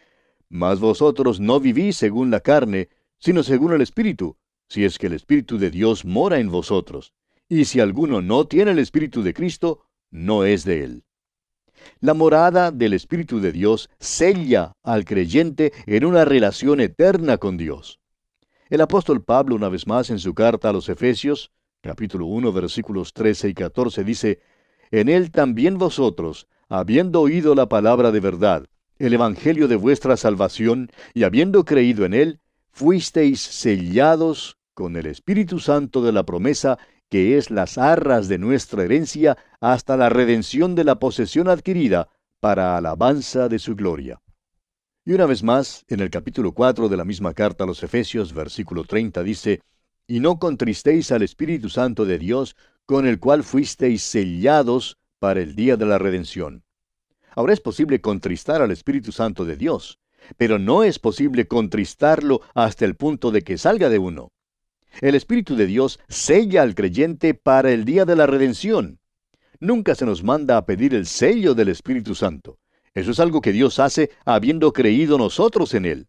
Mas 0.54 0.80
vosotros 0.80 1.40
no 1.40 1.60
vivís 1.60 1.96
según 1.96 2.30
la 2.30 2.40
carne, 2.40 2.90
sino 3.18 3.42
según 3.42 3.72
el 3.72 3.80
Espíritu, 3.80 4.36
si 4.68 4.84
es 4.84 4.98
que 4.98 5.06
el 5.06 5.14
Espíritu 5.14 5.56
de 5.56 5.70
Dios 5.70 6.04
mora 6.04 6.40
en 6.40 6.50
vosotros. 6.50 7.14
Y 7.48 7.64
si 7.64 7.80
alguno 7.80 8.20
no 8.20 8.46
tiene 8.46 8.72
el 8.72 8.78
Espíritu 8.78 9.22
de 9.22 9.32
Cristo, 9.32 9.86
no 10.10 10.44
es 10.44 10.66
de 10.66 10.84
él. 10.84 11.04
La 12.00 12.12
morada 12.12 12.70
del 12.70 12.92
Espíritu 12.92 13.40
de 13.40 13.50
Dios 13.50 13.88
sella 13.98 14.74
al 14.82 15.06
creyente 15.06 15.72
en 15.86 16.04
una 16.04 16.26
relación 16.26 16.80
eterna 16.80 17.38
con 17.38 17.56
Dios. 17.56 17.98
El 18.68 18.82
apóstol 18.82 19.24
Pablo, 19.24 19.56
una 19.56 19.70
vez 19.70 19.86
más 19.86 20.10
en 20.10 20.18
su 20.18 20.34
carta 20.34 20.68
a 20.68 20.74
los 20.74 20.90
Efesios, 20.90 21.50
capítulo 21.80 22.26
1, 22.26 22.52
versículos 22.52 23.14
13 23.14 23.48
y 23.48 23.54
14, 23.54 24.04
dice, 24.04 24.40
En 24.90 25.08
él 25.08 25.30
también 25.30 25.78
vosotros, 25.78 26.46
habiendo 26.68 27.22
oído 27.22 27.54
la 27.54 27.70
palabra 27.70 28.10
de 28.10 28.20
verdad, 28.20 28.66
el 29.06 29.14
evangelio 29.14 29.66
de 29.66 29.74
vuestra 29.74 30.16
salvación, 30.16 30.88
y 31.12 31.24
habiendo 31.24 31.64
creído 31.64 32.04
en 32.04 32.14
él, 32.14 32.40
fuisteis 32.70 33.40
sellados 33.40 34.58
con 34.74 34.96
el 34.96 35.06
Espíritu 35.06 35.58
Santo 35.58 36.04
de 36.04 36.12
la 36.12 36.22
promesa, 36.22 36.78
que 37.08 37.36
es 37.36 37.50
las 37.50 37.78
arras 37.78 38.28
de 38.28 38.38
nuestra 38.38 38.84
herencia, 38.84 39.36
hasta 39.60 39.96
la 39.96 40.08
redención 40.08 40.76
de 40.76 40.84
la 40.84 41.00
posesión 41.00 41.48
adquirida, 41.48 42.10
para 42.38 42.76
alabanza 42.76 43.48
de 43.48 43.58
su 43.58 43.74
gloria. 43.74 44.22
Y 45.04 45.14
una 45.14 45.26
vez 45.26 45.42
más, 45.42 45.84
en 45.88 45.98
el 45.98 46.08
capítulo 46.08 46.52
4 46.52 46.88
de 46.88 46.96
la 46.96 47.04
misma 47.04 47.34
carta 47.34 47.64
a 47.64 47.66
los 47.66 47.82
Efesios, 47.82 48.32
versículo 48.32 48.84
30, 48.84 49.24
dice, 49.24 49.62
Y 50.06 50.20
no 50.20 50.38
contristéis 50.38 51.10
al 51.10 51.22
Espíritu 51.22 51.70
Santo 51.70 52.04
de 52.04 52.20
Dios, 52.20 52.54
con 52.86 53.08
el 53.08 53.18
cual 53.18 53.42
fuisteis 53.42 54.04
sellados 54.04 54.96
para 55.18 55.40
el 55.40 55.56
día 55.56 55.76
de 55.76 55.86
la 55.86 55.98
redención. 55.98 56.62
Ahora 57.34 57.52
es 57.52 57.60
posible 57.60 58.00
contristar 58.00 58.62
al 58.62 58.70
Espíritu 58.70 59.12
Santo 59.12 59.44
de 59.44 59.56
Dios, 59.56 59.98
pero 60.36 60.58
no 60.58 60.84
es 60.84 60.98
posible 60.98 61.46
contristarlo 61.46 62.42
hasta 62.54 62.84
el 62.84 62.94
punto 62.94 63.30
de 63.30 63.42
que 63.42 63.58
salga 63.58 63.88
de 63.88 63.98
uno. 63.98 64.32
El 65.00 65.14
Espíritu 65.14 65.56
de 65.56 65.66
Dios 65.66 65.98
sella 66.08 66.62
al 66.62 66.74
creyente 66.74 67.34
para 67.34 67.72
el 67.72 67.84
día 67.84 68.04
de 68.04 68.16
la 68.16 68.26
redención. 68.26 68.98
Nunca 69.58 69.94
se 69.94 70.04
nos 70.04 70.22
manda 70.22 70.56
a 70.56 70.66
pedir 70.66 70.94
el 70.94 71.06
sello 71.06 71.54
del 71.54 71.68
Espíritu 71.68 72.14
Santo. 72.14 72.58
Eso 72.94 73.12
es 73.12 73.20
algo 73.20 73.40
que 73.40 73.52
Dios 73.52 73.78
hace 73.78 74.10
habiendo 74.24 74.72
creído 74.72 75.16
nosotros 75.16 75.72
en 75.74 75.86
Él. 75.86 76.08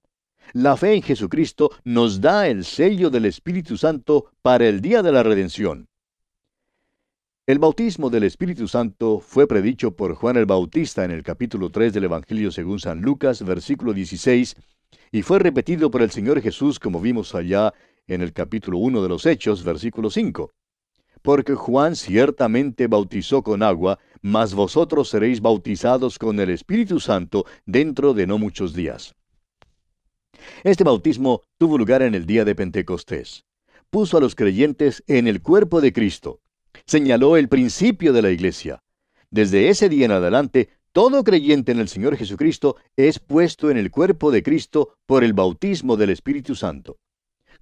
La 0.52 0.76
fe 0.76 0.94
en 0.94 1.02
Jesucristo 1.02 1.72
nos 1.86 2.20
da 2.20 2.48
el 2.48 2.66
sello 2.66 3.10
del 3.10 3.26
Espíritu 3.26 3.78
Santo 3.78 4.32
para 4.42 4.68
el 4.68 4.82
día 4.82 5.02
de 5.02 5.12
la 5.12 5.24
redención. 5.24 5.88
El 7.46 7.60
bautismo 7.60 8.10
del 8.10 8.24
Espíritu 8.24 8.70
Santo 8.70 9.20
fue 9.20 9.48
predicho 9.48 9.92
por 9.92 10.16
Juan 10.16 10.38
el 10.38 10.46
Bautista 10.46 11.04
en 11.04 11.12
el 11.12 11.24
capítulo 11.24 11.70
3 11.70 11.92
del 11.92 12.06
Evangelio 12.06 12.52
según 12.52 12.80
San 12.80 13.02
Lucas, 13.02 13.44
versículo 13.44 13.92
16, 13.92 14.56
y 15.12 15.22
fue 15.24 15.40
repetido 15.40 15.92
por 15.92 16.02
el 16.02 16.10
Señor 16.10 16.42
Jesús 16.42 16.80
como 16.80 17.02
vimos 17.02 17.36
allá 17.36 17.74
en 18.08 18.22
el 18.22 18.32
capítulo 18.32 18.78
1 18.78 19.04
de 19.04 19.10
los 19.10 19.26
Hechos, 19.26 19.64
versículo 19.64 20.10
5 20.10 20.52
porque 21.24 21.56
Juan 21.56 21.96
ciertamente 21.96 22.88
bautizó 22.88 23.42
con 23.42 23.64
agua, 23.64 23.98
mas 24.22 24.54
vosotros 24.54 25.10
seréis 25.10 25.42
bautizados 25.42 26.20
con 26.20 26.40
el 26.40 26.50
Espíritu 26.50 27.00
Santo 27.00 27.46
dentro 27.66 28.14
de 28.14 28.28
no 28.28 28.38
muchos 28.38 28.74
días. 28.74 29.16
Este 30.64 30.84
bautismo 30.84 31.42
tuvo 31.58 31.78
lugar 31.78 32.02
en 32.02 32.14
el 32.14 32.26
día 32.26 32.44
de 32.44 32.56
Pentecostés. 32.56 33.46
Puso 33.90 34.18
a 34.18 34.20
los 34.20 34.36
creyentes 34.36 35.02
en 35.08 35.28
el 35.28 35.42
cuerpo 35.42 35.80
de 35.80 35.94
Cristo. 35.94 36.42
Señaló 36.86 37.38
el 37.38 37.50
principio 37.50 38.14
de 38.14 38.22
la 38.22 38.32
iglesia. 38.32 38.84
Desde 39.30 39.70
ese 39.70 39.90
día 39.90 40.06
en 40.06 40.12
adelante, 40.12 40.70
todo 40.92 41.24
creyente 41.24 41.72
en 41.72 41.80
el 41.80 41.88
Señor 41.88 42.18
Jesucristo 42.18 42.76
es 42.96 43.20
puesto 43.20 43.72
en 43.72 43.78
el 43.78 43.90
cuerpo 43.90 44.32
de 44.32 44.44
Cristo 44.44 44.96
por 45.06 45.24
el 45.24 45.34
bautismo 45.34 45.98
del 45.98 46.12
Espíritu 46.12 46.56
Santo 46.56 46.98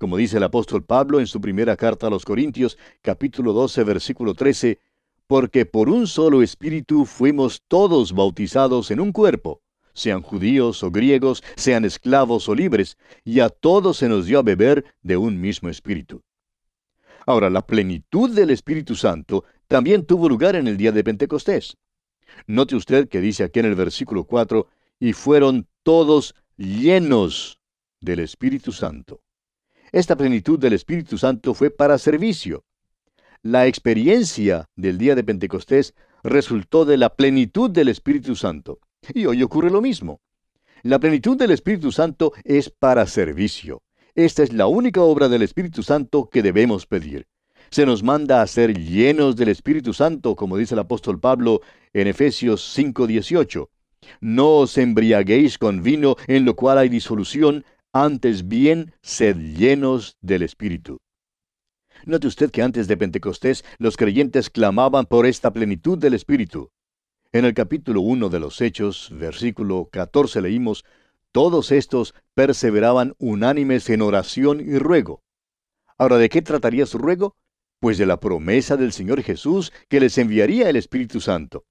como 0.02 0.18
dice 0.18 0.38
el 0.38 0.44
apóstol 0.44 0.84
Pablo 0.84 1.20
en 1.20 1.28
su 1.28 1.40
primera 1.40 1.78
carta 1.78 2.08
a 2.08 2.10
los 2.10 2.26
Corintios, 2.26 2.76
capítulo 3.04 3.54
12, 3.54 3.84
versículo 3.84 4.34
13, 4.34 4.80
porque 5.28 5.68
por 5.68 5.90
un 5.90 6.08
solo 6.08 6.42
espíritu 6.42 7.06
fuimos 7.06 7.62
todos 7.68 8.12
bautizados 8.12 8.90
en 8.90 9.00
un 9.00 9.12
cuerpo, 9.12 9.62
sean 9.94 10.24
judíos 10.24 10.82
o 10.82 10.90
griegos, 10.90 11.44
sean 11.56 11.86
esclavos 11.86 12.50
o 12.50 12.56
libres, 12.56 12.98
y 13.24 13.42
a 13.42 13.50
todos 13.50 13.98
se 13.98 14.10
nos 14.10 14.26
dio 14.26 14.40
a 14.40 14.42
beber 14.42 14.86
de 15.04 15.18
un 15.18 15.40
mismo 15.40 15.70
espíritu. 15.70 16.24
Ahora, 17.26 17.50
la 17.50 17.66
plenitud 17.66 18.32
del 18.32 18.50
Espíritu 18.50 18.96
Santo 18.96 19.46
también 19.68 20.06
tuvo 20.06 20.28
lugar 20.28 20.56
en 20.56 20.68
el 20.68 20.78
día 20.78 20.92
de 20.92 21.04
Pentecostés. 21.04 21.78
Note 22.48 22.76
usted 22.76 23.10
que 23.10 23.22
dice 23.22 23.44
aquí 23.44 23.60
en 23.60 23.66
el 23.66 23.76
versículo 23.76 24.24
4, 24.24 24.68
y 25.00 25.14
fueron 25.14 25.68
todos 25.84 26.36
llenos 26.58 27.60
del 28.00 28.20
Espíritu 28.20 28.72
Santo. 28.72 29.22
Esta 29.92 30.16
plenitud 30.16 30.60
del 30.60 30.74
Espíritu 30.74 31.18
Santo 31.18 31.54
fue 31.54 31.70
para 31.70 31.98
servicio. 31.98 32.64
La 33.42 33.68
experiencia 33.68 34.70
del 34.76 34.98
día 34.98 35.16
de 35.16 35.24
Pentecostés 35.24 35.96
resultó 36.24 36.86
de 36.86 36.98
la 36.98 37.16
plenitud 37.16 37.70
del 37.70 37.90
Espíritu 37.90 38.36
Santo. 38.36 38.80
Y 39.14 39.26
hoy 39.26 39.42
ocurre 39.42 39.72
lo 39.72 39.82
mismo. 39.82 40.22
La 40.84 41.00
plenitud 41.00 41.38
del 41.38 41.52
Espíritu 41.52 41.92
Santo 41.92 42.34
es 42.44 42.70
para 42.70 43.06
servicio. 43.08 43.82
Esta 44.16 44.44
es 44.44 44.52
la 44.52 44.68
única 44.68 45.02
obra 45.02 45.30
del 45.30 45.42
Espíritu 45.42 45.84
Santo 45.84 46.30
que 46.30 46.44
debemos 46.44 46.86
pedir. 46.86 47.28
Se 47.70 47.86
nos 47.86 48.04
manda 48.04 48.42
a 48.42 48.48
ser 48.48 48.78
llenos 48.78 49.38
del 49.38 49.48
Espíritu 49.48 49.94
Santo, 49.94 50.36
como 50.36 50.58
dice 50.58 50.76
el 50.76 50.80
apóstol 50.80 51.20
Pablo 51.20 51.62
en 51.94 52.08
Efesios 52.08 52.62
5:18. 52.76 53.70
No 54.20 54.58
os 54.58 54.78
embriaguéis 54.78 55.58
con 55.58 55.82
vino 55.82 56.18
en 56.28 56.44
lo 56.44 56.56
cual 56.56 56.78
hay 56.78 56.90
disolución, 56.90 57.64
antes 57.94 58.48
bien, 58.50 58.94
sed 59.02 59.38
llenos 59.38 60.18
del 60.22 60.42
Espíritu. 60.42 60.98
Note 62.06 62.28
usted 62.28 62.52
que 62.52 62.64
antes 62.64 62.88
de 62.88 62.98
Pentecostés 62.98 63.64
los 63.78 63.96
creyentes 63.96 64.50
clamaban 64.50 65.06
por 65.06 65.26
esta 65.26 65.54
plenitud 65.54 65.98
del 65.98 66.16
Espíritu. 66.16 66.70
En 67.32 67.46
el 67.46 67.54
capítulo 67.54 68.02
1 68.02 68.28
de 68.28 68.40
los 68.42 68.60
Hechos, 68.60 69.10
versículo 69.14 69.88
14 69.90 70.42
leímos, 70.42 70.84
Todos 71.32 71.72
estos 71.72 72.14
perseveraban 72.34 73.14
unánimes 73.18 73.90
en 73.90 74.02
oración 74.02 74.60
y 74.60 74.78
ruego. 74.78 75.24
Ahora, 75.98 76.18
¿de 76.18 76.30
qué 76.30 76.42
trataría 76.42 76.86
su 76.86 76.98
ruego? 76.98 77.36
Pues 77.80 77.98
de 77.98 78.06
la 78.06 78.20
promesa 78.20 78.76
del 78.76 78.92
Señor 78.92 79.24
Jesús 79.24 79.72
que 79.88 80.00
les 80.00 80.18
enviaría 80.18 80.70
el 80.70 80.76
Espíritu 80.76 81.22
Santo. 81.22 81.66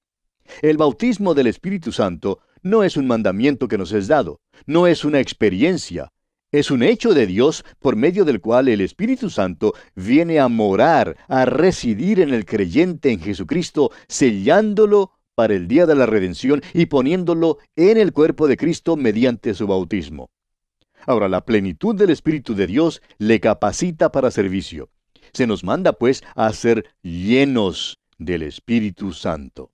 El 0.62 0.78
bautismo 0.78 1.34
del 1.34 1.46
Espíritu 1.46 1.92
Santo 1.92 2.40
no 2.62 2.84
es 2.84 2.96
un 2.96 3.06
mandamiento 3.06 3.68
que 3.68 3.78
nos 3.78 3.92
es 3.92 4.08
dado, 4.08 4.40
no 4.66 4.86
es 4.86 5.04
una 5.04 5.20
experiencia, 5.20 6.12
es 6.52 6.70
un 6.70 6.82
hecho 6.82 7.14
de 7.14 7.26
Dios 7.26 7.64
por 7.78 7.96
medio 7.96 8.24
del 8.24 8.40
cual 8.40 8.68
el 8.68 8.80
Espíritu 8.80 9.30
Santo 9.30 9.74
viene 9.94 10.40
a 10.40 10.48
morar, 10.48 11.16
a 11.28 11.44
residir 11.44 12.18
en 12.18 12.34
el 12.34 12.44
creyente 12.44 13.12
en 13.12 13.20
Jesucristo, 13.20 13.92
sellándolo 14.08 15.12
para 15.40 15.54
el 15.54 15.68
día 15.68 15.87
de 15.87 15.94
la 15.94 16.04
redención 16.04 16.61
y 16.75 16.85
poniéndolo 16.85 17.56
en 17.75 17.97
el 17.97 18.12
cuerpo 18.12 18.47
de 18.47 18.59
Cristo 18.59 18.97
mediante 18.97 19.54
su 19.54 19.66
bautismo. 19.66 20.28
Ahora, 21.06 21.30
la 21.30 21.47
plenitud 21.47 21.97
del 21.97 22.11
Espíritu 22.11 22.54
de 22.54 22.66
Dios 22.66 23.00
le 23.16 23.40
capacita 23.40 24.12
para 24.12 24.30
servicio. 24.30 24.90
Se 25.32 25.47
nos 25.47 25.64
manda, 25.64 25.94
pues, 25.94 26.23
a 26.35 26.52
ser 26.52 26.85
llenos 27.00 28.00
del 28.18 28.42
Espíritu 28.42 29.14
Santo. 29.14 29.73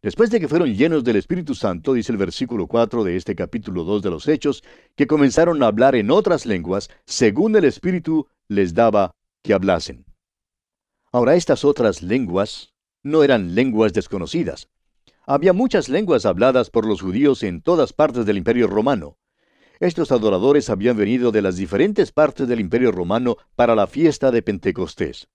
Después 0.00 0.30
de 0.30 0.40
que 0.40 0.48
fueron 0.48 0.74
llenos 0.74 1.04
del 1.04 1.16
Espíritu 1.16 1.54
Santo, 1.54 1.92
dice 1.92 2.10
el 2.10 2.16
versículo 2.16 2.66
4 2.66 3.04
de 3.04 3.16
este 3.16 3.34
capítulo 3.34 3.84
2 3.84 4.00
de 4.00 4.08
los 4.08 4.26
Hechos, 4.26 4.64
que 4.96 5.06
comenzaron 5.06 5.62
a 5.62 5.66
hablar 5.66 5.96
en 5.96 6.10
otras 6.10 6.46
lenguas, 6.46 6.88
según 7.04 7.54
el 7.56 7.66
Espíritu 7.66 8.26
les 8.48 8.72
daba 8.72 9.10
que 9.42 9.52
hablasen. 9.52 10.06
Ahora, 11.12 11.34
estas 11.34 11.66
otras 11.66 12.00
lenguas 12.00 12.72
no 13.02 13.22
eran 13.22 13.54
lenguas 13.54 13.92
desconocidas. 13.92 14.70
Había 15.30 15.52
muchas 15.52 15.90
lenguas 15.90 16.24
habladas 16.24 16.70
por 16.70 16.86
los 16.86 17.02
judíos 17.02 17.42
en 17.42 17.60
todas 17.60 17.92
partes 17.92 18.24
del 18.24 18.38
Imperio 18.38 18.66
Romano. 18.66 19.18
Estos 19.78 20.10
adoradores 20.10 20.70
habían 20.70 20.96
venido 20.96 21.32
de 21.32 21.42
las 21.42 21.56
diferentes 21.56 22.12
partes 22.12 22.48
del 22.48 22.60
Imperio 22.60 22.92
Romano 22.92 23.36
para 23.54 23.74
la 23.74 23.86
fiesta 23.86 24.30
de 24.30 24.40
Pentecostés. 24.40 25.28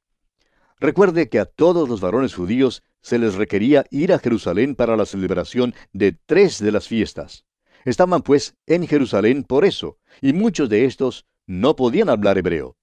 Recuerde 0.80 1.30
que 1.30 1.38
a 1.38 1.46
todos 1.46 1.88
los 1.88 2.02
varones 2.02 2.34
judíos 2.34 2.82
se 3.04 3.20
les 3.20 3.36
requería 3.36 3.86
ir 3.92 4.14
a 4.14 4.18
Jerusalén 4.18 4.74
para 4.74 4.98
la 4.98 5.06
celebración 5.06 5.76
de 5.92 6.18
tres 6.26 6.58
de 6.58 6.72
las 6.72 6.88
fiestas. 6.88 7.46
Estaban 7.86 8.24
pues 8.24 8.56
en 8.66 8.88
Jerusalén 8.88 9.44
por 9.44 9.64
eso, 9.64 10.00
y 10.22 10.34
muchos 10.34 10.70
de 10.70 10.86
estos 10.86 11.28
no 11.46 11.76
podían 11.76 12.10
hablar 12.10 12.40
hebreo. 12.40 12.78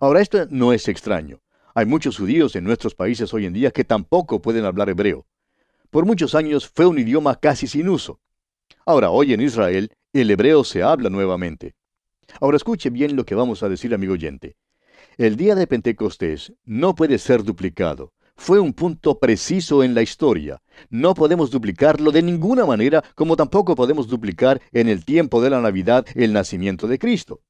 Ahora 0.00 0.22
esto 0.22 0.46
no 0.48 0.72
es 0.72 0.88
extraño. 0.88 1.42
Hay 1.74 1.84
muchos 1.84 2.16
judíos 2.16 2.56
en 2.56 2.64
nuestros 2.64 2.94
países 2.94 3.34
hoy 3.34 3.44
en 3.44 3.52
día 3.52 3.70
que 3.70 3.84
tampoco 3.84 4.40
pueden 4.40 4.64
hablar 4.64 4.88
hebreo. 4.88 5.26
Por 5.90 6.04
muchos 6.04 6.34
años 6.34 6.68
fue 6.68 6.86
un 6.86 6.98
idioma 6.98 7.36
casi 7.36 7.66
sin 7.66 7.88
uso. 7.88 8.20
Ahora, 8.84 9.10
hoy 9.10 9.32
en 9.32 9.40
Israel, 9.40 9.90
el 10.12 10.30
hebreo 10.30 10.62
se 10.62 10.82
habla 10.82 11.08
nuevamente. 11.08 11.74
Ahora 12.40 12.58
escuche 12.58 12.90
bien 12.90 13.16
lo 13.16 13.24
que 13.24 13.34
vamos 13.34 13.62
a 13.62 13.70
decir, 13.70 13.94
amigo 13.94 14.12
oyente. 14.12 14.56
El 15.16 15.36
día 15.36 15.54
de 15.54 15.66
Pentecostés 15.66 16.52
no 16.64 16.94
puede 16.94 17.18
ser 17.18 17.42
duplicado. 17.42 18.12
Fue 18.36 18.60
un 18.60 18.74
punto 18.74 19.18
preciso 19.18 19.82
en 19.82 19.94
la 19.94 20.02
historia. 20.02 20.60
No 20.90 21.14
podemos 21.14 21.50
duplicarlo 21.50 22.12
de 22.12 22.22
ninguna 22.22 22.66
manera, 22.66 23.02
como 23.14 23.34
tampoco 23.34 23.74
podemos 23.74 24.08
duplicar 24.08 24.60
en 24.72 24.88
el 24.88 25.06
tiempo 25.06 25.40
de 25.40 25.50
la 25.50 25.60
Navidad 25.60 26.04
el 26.14 26.34
nacimiento 26.34 26.86
de 26.86 26.98
Cristo. 26.98 27.40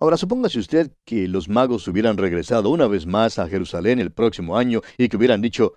Ahora 0.00 0.16
supóngase 0.16 0.60
usted 0.60 0.92
que 1.04 1.26
los 1.26 1.48
magos 1.48 1.88
hubieran 1.88 2.16
regresado 2.16 2.70
una 2.70 2.86
vez 2.86 3.04
más 3.04 3.40
a 3.40 3.48
Jerusalén 3.48 3.98
el 3.98 4.12
próximo 4.12 4.56
año 4.56 4.80
y 4.96 5.08
que 5.08 5.16
hubieran 5.16 5.42
dicho, 5.42 5.74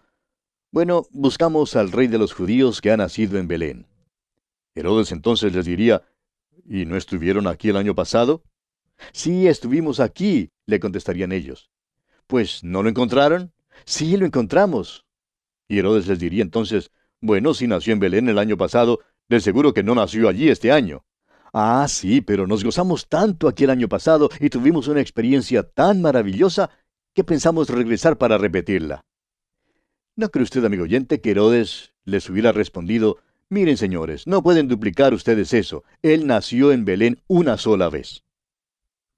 bueno, 0.72 1.06
buscamos 1.12 1.76
al 1.76 1.92
rey 1.92 2.08
de 2.08 2.18
los 2.18 2.34
judíos 2.34 2.80
que 2.80 2.92
ha 2.92 2.98
nacido 2.98 3.38
en 3.38 3.48
Belén. 3.48 3.88
Herodes 4.74 5.12
entonces 5.12 5.54
les 5.54 5.66
diría, 5.66 6.04
¿y 6.66 6.86
no 6.86 6.96
estuvieron 6.96 7.48
aquí 7.48 7.70
el 7.70 7.78
año 7.78 7.94
pasado? 7.94 8.44
Sí, 9.12 9.48
estuvimos 9.48 10.00
aquí, 10.00 10.50
le 10.66 10.80
contestarían 10.80 11.34
ellos. 11.34 11.70
Pues, 12.26 12.64
¿no 12.64 12.84
lo 12.84 12.90
encontraron? 12.90 13.52
Sí, 13.86 14.16
lo 14.16 14.26
encontramos. 14.26 15.06
Y 15.68 15.80
Herodes 15.80 16.08
les 16.08 16.20
diría 16.20 16.42
entonces, 16.42 16.92
bueno, 17.20 17.54
si 17.54 17.68
nació 17.68 17.92
en 17.92 18.00
Belén 18.00 18.30
el 18.30 18.40
año 18.40 18.56
pasado, 18.56 19.00
de 19.28 19.42
seguro 19.42 19.74
que 19.74 19.84
no 19.84 19.94
nació 19.94 20.30
allí 20.30 20.50
este 20.50 20.72
año. 20.72 21.04
Ah, 21.54 21.86
sí, 21.90 22.22
pero 22.22 22.48
nos 22.48 22.64
gozamos 22.64 23.10
tanto 23.10 23.50
aquí 23.50 23.66
el 23.66 23.72
año 23.72 23.90
pasado 23.90 24.30
y 24.40 24.50
tuvimos 24.50 24.88
una 24.88 25.02
experiencia 25.02 25.64
tan 25.64 26.02
maravillosa 26.02 26.70
que 27.14 27.26
pensamos 27.26 27.70
regresar 27.70 28.18
para 28.18 28.38
repetirla. 28.38 29.04
¿No 30.18 30.30
cree 30.30 30.44
usted, 30.44 30.66
amigo 30.66 30.84
oyente, 30.84 31.22
que 31.22 31.32
Herodes 31.32 31.94
les 32.04 32.30
hubiera 32.30 32.52
respondido, 32.52 33.20
miren 33.50 33.78
señores, 33.78 34.28
no 34.28 34.44
pueden 34.44 34.68
duplicar 34.68 35.14
ustedes 35.14 35.54
eso, 35.54 35.86
él 36.02 36.28
nació 36.28 36.74
en 36.74 36.84
Belén 36.84 37.22
una 37.28 37.58
sola 37.58 37.90
vez? 37.90 38.24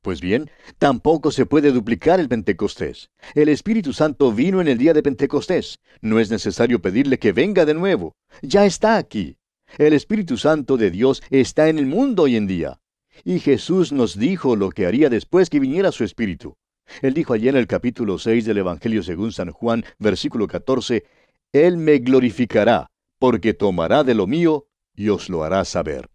Pues 0.04 0.22
bien, 0.22 0.52
tampoco 0.78 1.32
se 1.32 1.48
puede 1.48 1.72
duplicar 1.72 2.20
el 2.20 2.28
Pentecostés. 2.28 3.10
El 3.34 3.50
Espíritu 3.50 3.92
Santo 3.92 4.32
vino 4.34 4.62
en 4.62 4.68
el 4.68 4.78
día 4.78 4.94
de 4.94 5.02
Pentecostés. 5.02 5.80
No 6.02 6.20
es 6.20 6.30
necesario 6.30 6.82
pedirle 6.82 7.18
que 7.18 7.32
venga 7.32 7.66
de 7.66 7.74
nuevo. 7.74 8.14
Ya 8.42 8.66
está 8.66 8.98
aquí. 8.98 9.38
El 9.78 9.94
Espíritu 9.94 10.38
Santo 10.38 10.78
de 10.78 10.92
Dios 10.92 11.24
está 11.30 11.70
en 11.70 11.80
el 11.80 11.86
mundo 11.86 12.24
hoy 12.24 12.36
en 12.36 12.48
día. 12.48 12.82
Y 13.24 13.40
Jesús 13.40 13.94
nos 13.94 14.20
dijo 14.20 14.56
lo 14.58 14.70
que 14.72 14.86
haría 14.86 15.10
después 15.10 15.50
que 15.50 15.62
viniera 15.62 15.92
su 15.92 16.04
Espíritu. 16.04 16.58
Él 17.02 17.14
dijo 17.14 17.34
allí 17.34 17.50
en 17.50 17.56
el 17.56 17.68
capítulo 17.68 18.18
6 18.18 18.46
del 18.46 18.60
Evangelio 18.60 19.04
según 19.04 19.32
San 19.32 19.52
Juan, 19.52 19.84
versículo 20.00 20.48
14, 20.48 21.04
Él 21.52 21.78
me 21.78 21.98
glorificará, 22.00 22.92
porque 23.20 23.54
tomará 23.54 24.04
de 24.04 24.16
lo 24.16 24.28
mío 24.28 24.68
y 24.96 25.10
os 25.10 25.30
lo 25.30 25.44
hará 25.44 25.66
saber. 25.66 26.10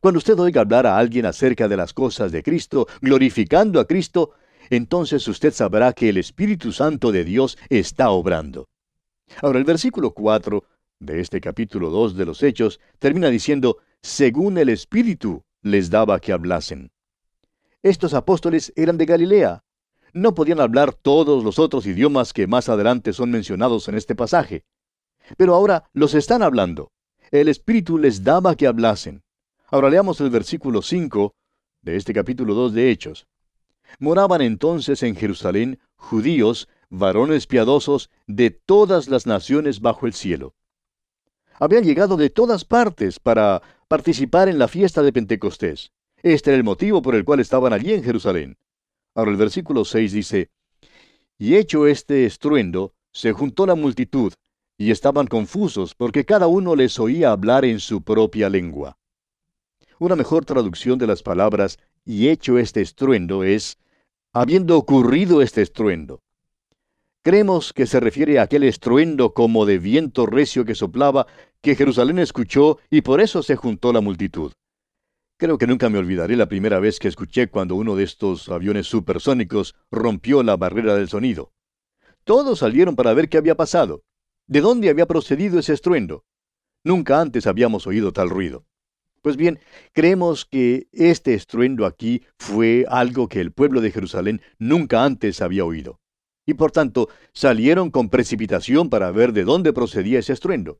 Cuando 0.00 0.18
usted 0.18 0.38
oiga 0.38 0.60
hablar 0.60 0.86
a 0.86 0.98
alguien 0.98 1.26
acerca 1.26 1.68
de 1.68 1.76
las 1.76 1.94
cosas 1.94 2.32
de 2.32 2.42
Cristo, 2.42 2.86
glorificando 3.00 3.80
a 3.80 3.86
Cristo, 3.86 4.32
entonces 4.70 5.26
usted 5.28 5.52
sabrá 5.52 5.92
que 5.92 6.08
el 6.08 6.16
Espíritu 6.16 6.72
Santo 6.72 7.12
de 7.12 7.24
Dios 7.24 7.58
está 7.68 8.10
obrando. 8.10 8.68
Ahora 9.40 9.58
el 9.58 9.64
versículo 9.64 10.12
4 10.12 10.64
de 11.00 11.20
este 11.20 11.40
capítulo 11.40 11.90
2 11.90 12.16
de 12.16 12.26
los 12.26 12.42
Hechos 12.42 12.80
termina 12.98 13.28
diciendo, 13.28 13.78
según 14.02 14.58
el 14.58 14.68
Espíritu 14.68 15.44
les 15.62 15.90
daba 15.90 16.20
que 16.20 16.32
hablasen. 16.32 16.90
Estos 17.82 18.14
apóstoles 18.14 18.72
eran 18.76 18.98
de 18.98 19.06
Galilea. 19.06 19.64
No 20.14 20.34
podían 20.34 20.60
hablar 20.60 20.94
todos 20.94 21.44
los 21.44 21.58
otros 21.58 21.84
idiomas 21.84 22.32
que 22.32 22.46
más 22.46 22.70
adelante 22.70 23.12
son 23.12 23.30
mencionados 23.30 23.88
en 23.88 23.96
este 23.96 24.14
pasaje. 24.14 24.64
Pero 25.36 25.54
ahora 25.54 25.90
los 25.92 26.14
están 26.14 26.42
hablando. 26.42 26.90
El 27.30 27.48
Espíritu 27.48 27.98
les 27.98 28.24
daba 28.24 28.54
que 28.54 28.66
hablasen. 28.66 29.22
Ahora 29.66 29.90
leamos 29.90 30.20
el 30.22 30.30
versículo 30.30 30.80
5 30.80 31.34
de 31.82 31.96
este 31.96 32.14
capítulo 32.14 32.54
2 32.54 32.72
de 32.72 32.90
Hechos. 32.90 33.26
Moraban 33.98 34.40
entonces 34.40 35.02
en 35.02 35.16
Jerusalén 35.16 35.78
judíos, 35.96 36.68
varones 36.88 37.46
piadosos 37.46 38.08
de 38.26 38.50
todas 38.50 39.08
las 39.08 39.26
naciones 39.26 39.80
bajo 39.80 40.06
el 40.06 40.14
cielo 40.14 40.54
habían 41.58 41.84
llegado 41.84 42.16
de 42.16 42.30
todas 42.30 42.64
partes 42.64 43.18
para 43.20 43.62
participar 43.88 44.48
en 44.48 44.58
la 44.58 44.68
fiesta 44.68 45.02
de 45.02 45.12
Pentecostés. 45.12 45.92
Este 46.22 46.50
era 46.50 46.56
el 46.56 46.64
motivo 46.64 47.02
por 47.02 47.14
el 47.14 47.24
cual 47.24 47.40
estaban 47.40 47.72
allí 47.72 47.92
en 47.92 48.02
Jerusalén. 48.02 48.56
Ahora 49.14 49.30
el 49.30 49.36
versículo 49.36 49.84
6 49.84 50.12
dice, 50.12 50.50
Y 51.38 51.56
hecho 51.56 51.86
este 51.86 52.26
estruendo, 52.26 52.94
se 53.12 53.32
juntó 53.32 53.64
la 53.66 53.74
multitud, 53.74 54.32
y 54.76 54.90
estaban 54.90 55.26
confusos, 55.28 55.94
porque 55.94 56.24
cada 56.24 56.48
uno 56.48 56.74
les 56.74 56.98
oía 56.98 57.30
hablar 57.30 57.64
en 57.64 57.78
su 57.78 58.02
propia 58.02 58.48
lengua. 58.48 58.98
Una 60.00 60.16
mejor 60.16 60.44
traducción 60.44 60.98
de 60.98 61.06
las 61.06 61.22
palabras, 61.22 61.78
y 62.04 62.28
hecho 62.28 62.58
este 62.58 62.80
estruendo, 62.80 63.44
es, 63.44 63.78
habiendo 64.32 64.76
ocurrido 64.76 65.42
este 65.42 65.62
estruendo. 65.62 66.20
Creemos 67.22 67.72
que 67.72 67.86
se 67.86 68.00
refiere 68.00 68.38
a 68.38 68.42
aquel 68.42 68.64
estruendo 68.64 69.32
como 69.32 69.64
de 69.64 69.78
viento 69.78 70.26
recio 70.26 70.64
que 70.64 70.74
soplaba, 70.74 71.26
que 71.62 71.76
Jerusalén 71.76 72.18
escuchó 72.18 72.78
y 72.90 73.00
por 73.00 73.20
eso 73.20 73.42
se 73.42 73.56
juntó 73.56 73.92
la 73.92 74.00
multitud. 74.00 74.52
Creo 75.36 75.58
que 75.58 75.66
nunca 75.66 75.88
me 75.88 75.98
olvidaré 75.98 76.36
la 76.36 76.48
primera 76.48 76.78
vez 76.78 76.98
que 76.98 77.08
escuché 77.08 77.48
cuando 77.48 77.74
uno 77.74 77.96
de 77.96 78.04
estos 78.04 78.48
aviones 78.48 78.86
supersónicos 78.86 79.74
rompió 79.90 80.42
la 80.42 80.56
barrera 80.56 80.94
del 80.94 81.08
sonido. 81.08 81.52
Todos 82.22 82.60
salieron 82.60 82.94
para 82.94 83.12
ver 83.14 83.28
qué 83.28 83.38
había 83.38 83.56
pasado. 83.56 84.04
¿De 84.46 84.60
dónde 84.60 84.90
había 84.90 85.06
procedido 85.06 85.58
ese 85.58 85.72
estruendo? 85.72 86.24
Nunca 86.84 87.20
antes 87.20 87.46
habíamos 87.46 87.86
oído 87.86 88.12
tal 88.12 88.30
ruido. 88.30 88.64
Pues 89.22 89.36
bien, 89.36 89.58
creemos 89.92 90.44
que 90.44 90.86
este 90.92 91.34
estruendo 91.34 91.86
aquí 91.86 92.22
fue 92.38 92.86
algo 92.88 93.28
que 93.28 93.40
el 93.40 93.52
pueblo 93.52 93.80
de 93.80 93.90
Jerusalén 93.90 94.40
nunca 94.58 95.04
antes 95.04 95.40
había 95.40 95.64
oído 95.64 96.00
y 96.46 96.54
por 96.54 96.72
tanto 96.72 97.08
salieron 97.32 97.90
con 97.90 98.08
precipitación 98.08 98.90
para 98.90 99.10
ver 99.10 99.32
de 99.32 99.44
dónde 99.44 99.72
procedía 99.72 100.18
ese 100.18 100.32
estruendo. 100.32 100.78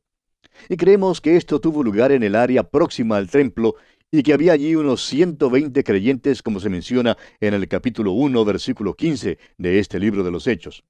Y 0.69 0.77
creemos 0.77 1.21
que 1.21 1.35
esto 1.35 1.59
tuvo 1.59 1.83
lugar 1.83 2.11
en 2.11 2.23
el 2.23 2.35
área 2.35 2.63
próxima 2.63 3.17
al 3.17 3.29
templo 3.29 3.75
y 4.11 4.23
que 4.23 4.33
había 4.33 4.53
allí 4.53 4.75
unos 4.75 5.05
120 5.05 5.83
creyentes 5.83 6.41
como 6.41 6.59
se 6.59 6.69
menciona 6.69 7.17
en 7.39 7.53
el 7.53 7.67
capítulo 7.67 8.11
1, 8.11 8.45
versículo 8.45 8.93
15 8.93 9.37
de 9.57 9.79
este 9.79 9.99
libro 9.99 10.23
de 10.23 10.31
los 10.31 10.47
Hechos. 10.47 10.83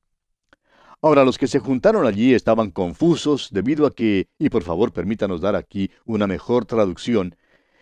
Ahora, 1.02 1.24
los 1.24 1.38
que 1.38 1.48
se 1.48 1.60
juntaron 1.60 2.06
allí 2.08 2.34
estaban 2.34 2.72
confusos 2.72 3.50
debido 3.52 3.86
a 3.86 3.94
que, 3.94 4.28
y 4.40 4.50
por 4.50 4.64
favor 4.64 4.92
permítanos 4.92 5.42
dar 5.42 5.56
aquí 5.56 5.92
una 6.06 6.26
mejor 6.26 6.66
traducción, 6.66 7.36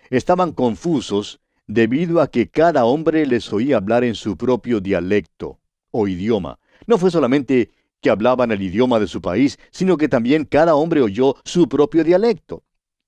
estaban 0.10 0.52
confusos 0.52 1.40
debido 1.68 2.22
a 2.22 2.28
que 2.28 2.50
cada 2.50 2.86
hombre 2.86 3.26
les 3.26 3.52
oía 3.54 3.78
hablar 3.78 4.04
en 4.04 4.16
su 4.16 4.36
propio 4.36 4.80
dialecto 4.80 5.60
o 5.92 6.08
idioma. 6.08 6.60
No 6.86 6.98
fue 6.98 7.12
solamente 7.12 7.72
que 8.02 8.10
hablaban 8.10 8.52
el 8.52 8.62
idioma 8.62 9.00
de 9.00 9.08
su 9.08 9.22
país, 9.22 9.58
sino 9.72 9.96
que 9.96 10.10
también 10.10 10.44
cada 10.44 10.76
hombre 10.76 11.02
oyó 11.02 11.36
su 11.46 11.70
propio 11.70 12.04
dialecto. 12.04 12.64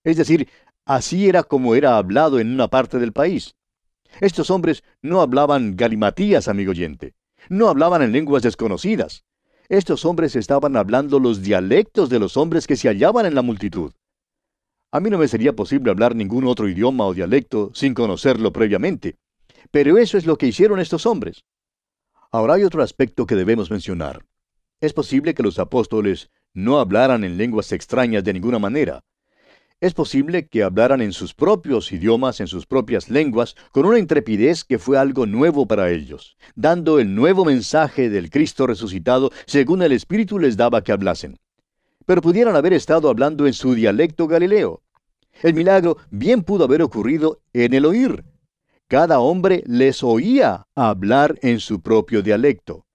Es 0.06 0.18
decir, 0.18 0.48
así 0.86 1.28
era 1.28 1.44
como 1.44 1.76
era 1.76 1.98
hablado 1.98 2.40
en 2.40 2.54
una 2.54 2.68
parte 2.68 3.00
del 3.00 3.12
país. 3.14 3.56
Estos 4.22 4.50
hombres 4.50 4.84
no 5.02 5.22
hablaban 5.22 5.76
galimatías, 5.76 6.48
amigo 6.48 6.72
oyente. 6.72 7.14
No 7.50 7.68
hablaban 7.68 8.02
en 8.02 8.12
lenguas 8.12 8.44
desconocidas. 8.44 9.24
Estos 9.68 10.06
hombres 10.06 10.36
estaban 10.36 10.78
hablando 10.78 11.20
los 11.20 11.42
dialectos 11.42 12.10
de 12.10 12.20
los 12.20 12.38
hombres 12.38 12.68
que 12.68 12.76
se 12.76 12.88
hallaban 12.88 13.26
en 13.26 13.36
la 13.36 13.42
multitud. 13.42 13.94
A 14.92 15.00
mí 15.00 15.10
no 15.10 15.18
me 15.18 15.28
sería 15.28 15.54
posible 15.54 15.92
hablar 15.92 16.16
ningún 16.16 16.46
otro 16.46 16.70
idioma 16.70 17.06
o 17.06 17.14
dialecto 17.14 17.72
sin 17.74 17.94
conocerlo 17.94 18.54
previamente, 18.54 19.18
pero 19.72 19.98
eso 19.98 20.18
es 20.18 20.26
lo 20.26 20.38
que 20.38 20.48
hicieron 20.48 20.80
estos 20.80 21.06
hombres. 21.06 21.44
Ahora 22.32 22.54
hay 22.54 22.64
otro 22.64 22.84
aspecto 22.84 23.26
que 23.26 23.36
debemos 23.36 23.72
mencionar. 23.72 24.26
Es 24.80 24.94
posible 24.94 25.34
que 25.34 25.44
los 25.44 25.60
apóstoles 25.60 26.30
no 26.54 26.80
hablaran 26.80 27.24
en 27.24 27.38
lenguas 27.38 27.72
extrañas 27.72 28.24
de 28.24 28.34
ninguna 28.34 28.60
manera. 28.60 29.02
Es 29.82 29.94
posible 29.94 30.48
que 30.48 30.64
hablaran 30.64 31.02
en 31.02 31.12
sus 31.12 31.34
propios 31.34 31.92
idiomas, 31.92 32.40
en 32.40 32.48
sus 32.48 32.66
propias 32.66 33.10
lenguas, 33.10 33.56
con 33.72 33.86
una 33.86 34.00
intrepidez 34.00 34.64
que 34.64 34.80
fue 34.80 34.98
algo 34.98 35.26
nuevo 35.26 35.68
para 35.68 35.90
ellos, 35.90 36.38
dando 36.56 36.98
el 36.98 37.14
nuevo 37.14 37.44
mensaje 37.44 38.10
del 38.10 38.30
Cristo 38.30 38.68
resucitado 38.68 39.32
según 39.46 39.82
el 39.82 39.92
Espíritu 39.92 40.40
les 40.40 40.56
daba 40.56 40.82
que 40.82 40.94
hablasen. 40.94 41.38
Pero 42.06 42.22
pudieran 42.22 42.56
haber 42.56 42.72
estado 42.72 43.10
hablando 43.10 43.48
en 43.48 43.54
su 43.54 43.76
dialecto 43.76 44.28
galileo. 44.28 44.82
El 45.44 45.54
milagro 45.54 45.98
bien 46.10 46.44
pudo 46.44 46.64
haber 46.64 46.82
ocurrido 46.82 47.42
en 47.52 47.74
el 47.74 47.86
oír. 47.86 48.24
Cada 48.88 49.20
hombre 49.20 49.62
les 49.68 50.04
oía 50.04 50.68
hablar 50.76 51.38
en 51.42 51.60
su 51.60 51.82
propio 51.82 52.22
dialecto. 52.22 52.86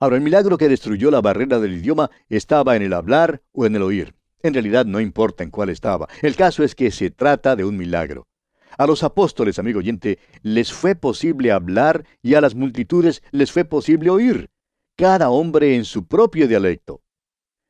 Ahora, 0.00 0.16
el 0.16 0.22
milagro 0.22 0.58
que 0.58 0.68
destruyó 0.68 1.12
la 1.12 1.20
barrera 1.20 1.60
del 1.60 1.74
idioma 1.74 2.10
estaba 2.28 2.74
en 2.74 2.82
el 2.82 2.92
hablar 2.92 3.40
o 3.52 3.66
en 3.66 3.76
el 3.76 3.82
oír. 3.82 4.14
En 4.44 4.52
realidad 4.52 4.84
no 4.84 5.00
importa 5.00 5.42
en 5.42 5.50
cuál 5.50 5.70
estaba. 5.70 6.06
El 6.20 6.36
caso 6.36 6.62
es 6.62 6.74
que 6.74 6.90
se 6.90 7.10
trata 7.10 7.56
de 7.56 7.64
un 7.64 7.78
milagro. 7.78 8.28
A 8.76 8.86
los 8.86 9.02
apóstoles, 9.02 9.58
amigo 9.58 9.78
oyente, 9.78 10.18
les 10.42 10.70
fue 10.70 10.94
posible 10.94 11.50
hablar 11.50 12.04
y 12.20 12.34
a 12.34 12.42
las 12.42 12.54
multitudes 12.54 13.22
les 13.30 13.50
fue 13.50 13.64
posible 13.64 14.10
oír, 14.10 14.50
cada 14.96 15.30
hombre 15.30 15.76
en 15.76 15.86
su 15.86 16.06
propio 16.06 16.46
dialecto. 16.46 17.00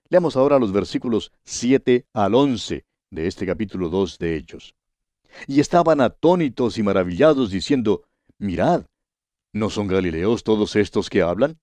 Leamos 0.08 0.36
ahora 0.36 0.58
los 0.58 0.72
versículos 0.72 1.30
7 1.44 2.06
al 2.12 2.34
11 2.34 2.84
de 3.12 3.26
este 3.28 3.46
capítulo 3.46 3.88
2 3.88 4.18
de 4.18 4.36
Hechos. 4.36 4.74
Y 5.46 5.60
estaban 5.60 6.00
atónitos 6.00 6.76
y 6.76 6.82
maravillados 6.82 7.52
diciendo, 7.52 8.02
Mirad, 8.38 8.86
¿no 9.52 9.70
son 9.70 9.86
galileos 9.86 10.42
todos 10.42 10.74
estos 10.74 11.08
que 11.08 11.22
hablan? 11.22 11.60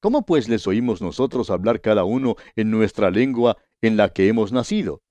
¿Cómo 0.00 0.26
pues 0.26 0.50
les 0.50 0.66
oímos 0.66 1.00
nosotros 1.00 1.48
hablar 1.48 1.80
cada 1.80 2.04
uno 2.04 2.36
en 2.54 2.70
nuestra 2.70 3.10
lengua 3.10 3.56
en 3.82 3.96
la 3.96 4.08
que 4.08 4.28
hemos 4.28 4.52
nacido. 4.52 5.02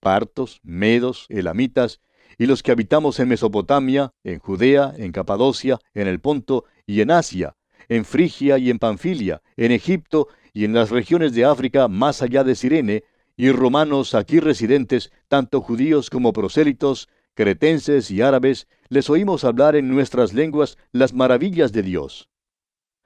Partos, 0.00 0.60
medos, 0.62 1.26
elamitas, 1.28 2.00
y 2.36 2.46
los 2.46 2.62
que 2.62 2.72
habitamos 2.72 3.20
en 3.20 3.28
Mesopotamia, 3.28 4.12
en 4.24 4.38
Judea, 4.38 4.92
en 4.96 5.12
Capadocia, 5.12 5.78
en 5.94 6.08
el 6.08 6.20
Ponto 6.20 6.64
y 6.86 7.00
en 7.00 7.10
Asia, 7.10 7.56
en 7.88 8.04
Frigia 8.04 8.58
y 8.58 8.70
en 8.70 8.78
Panfilia, 8.78 9.42
en 9.56 9.72
Egipto 9.72 10.28
y 10.52 10.64
en 10.64 10.72
las 10.72 10.90
regiones 10.90 11.34
de 11.34 11.44
África 11.44 11.88
más 11.88 12.22
allá 12.22 12.44
de 12.44 12.54
Sirene, 12.54 13.04
y 13.36 13.52
romanos 13.52 14.14
aquí 14.14 14.40
residentes, 14.40 15.12
tanto 15.28 15.60
judíos 15.60 16.10
como 16.10 16.32
prosélitos, 16.32 17.08
cretenses 17.34 18.10
y 18.10 18.20
árabes, 18.20 18.66
les 18.88 19.08
oímos 19.10 19.44
hablar 19.44 19.76
en 19.76 19.88
nuestras 19.88 20.32
lenguas 20.32 20.76
las 20.90 21.12
maravillas 21.12 21.72
de 21.72 21.82
Dios. 21.82 22.28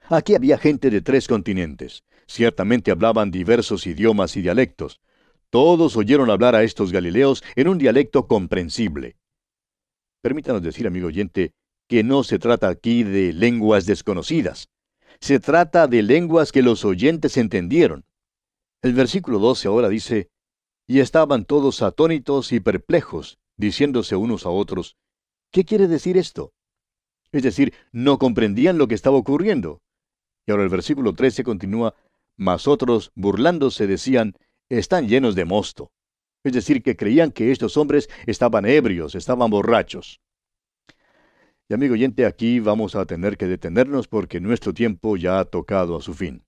Aquí 0.09 0.35
había 0.35 0.59
gente 0.59 0.89
de 0.91 1.03
tres 1.03 1.29
continentes. 1.29 2.03
Ciertamente 2.27 2.91
hablaban 2.91 3.31
diversos 3.31 3.87
idiomas 3.87 4.37
y 4.37 4.43
dialectos. 4.43 5.01
Todos 5.51 5.97
oyeron 5.97 6.31
hablar 6.31 6.55
a 6.55 6.63
estos 6.63 6.93
galileos 6.93 7.45
en 7.57 7.69
un 7.69 7.79
dialecto 7.79 8.27
comprensible. 8.27 9.17
Permítanos 10.23 10.63
decir, 10.63 10.87
amigo 10.87 11.09
oyente, 11.09 11.53
que 11.89 12.03
no 12.03 12.25
se 12.25 12.39
trata 12.39 12.69
aquí 12.69 13.03
de 13.03 13.33
lenguas 13.33 13.85
desconocidas. 13.85 14.71
Se 15.21 15.41
trata 15.41 15.87
de 15.89 16.03
lenguas 16.03 16.53
que 16.53 16.63
los 16.63 16.85
oyentes 16.85 17.37
entendieron. 17.37 18.05
El 18.83 18.95
versículo 18.95 19.39
12 19.39 19.69
ahora 19.69 19.89
dice, 19.89 20.31
Y 20.87 21.01
estaban 21.01 21.45
todos 21.45 21.83
atónitos 21.83 22.53
y 22.53 22.61
perplejos, 22.61 23.39
diciéndose 23.57 24.17
unos 24.17 24.47
a 24.47 24.49
otros, 24.51 24.97
¿qué 25.51 25.65
quiere 25.65 25.87
decir 25.87 26.17
esto? 26.17 26.53
Es 27.31 27.43
decir, 27.43 27.75
no 27.93 28.19
comprendían 28.19 28.79
lo 28.79 28.89
que 28.89 28.95
estaba 28.95 29.17
ocurriendo. 29.17 29.81
Y 30.47 30.51
ahora 30.51 30.65
el 30.65 30.69
versículo 30.69 31.15
13 31.15 31.45
continúa, 31.45 31.95
mas 32.43 32.67
otros, 32.67 33.13
burlándose, 33.15 33.87
decían, 33.87 34.35
están 34.69 35.09
llenos 35.09 35.35
de 35.35 35.45
mosto. 35.45 35.93
Es 36.45 36.53
decir, 36.53 36.83
que 36.83 36.97
creían 36.97 37.31
que 37.31 37.53
estos 37.53 37.77
hombres 37.77 38.09
estaban 38.27 38.67
ebrios, 38.67 39.15
estaban 39.15 39.49
borrachos. 39.51 40.21
Y 41.69 41.75
amigo 41.75 41.95
oyente, 41.95 42.27
aquí 42.27 42.59
vamos 42.59 42.97
a 42.97 43.07
tener 43.07 43.37
que 43.37 43.47
detenernos 43.47 44.09
porque 44.09 44.41
nuestro 44.41 44.75
tiempo 44.75 45.17
ya 45.17 45.39
ha 45.39 45.45
tocado 45.45 45.97
a 45.97 46.03
su 46.03 46.15
fin. 46.15 46.43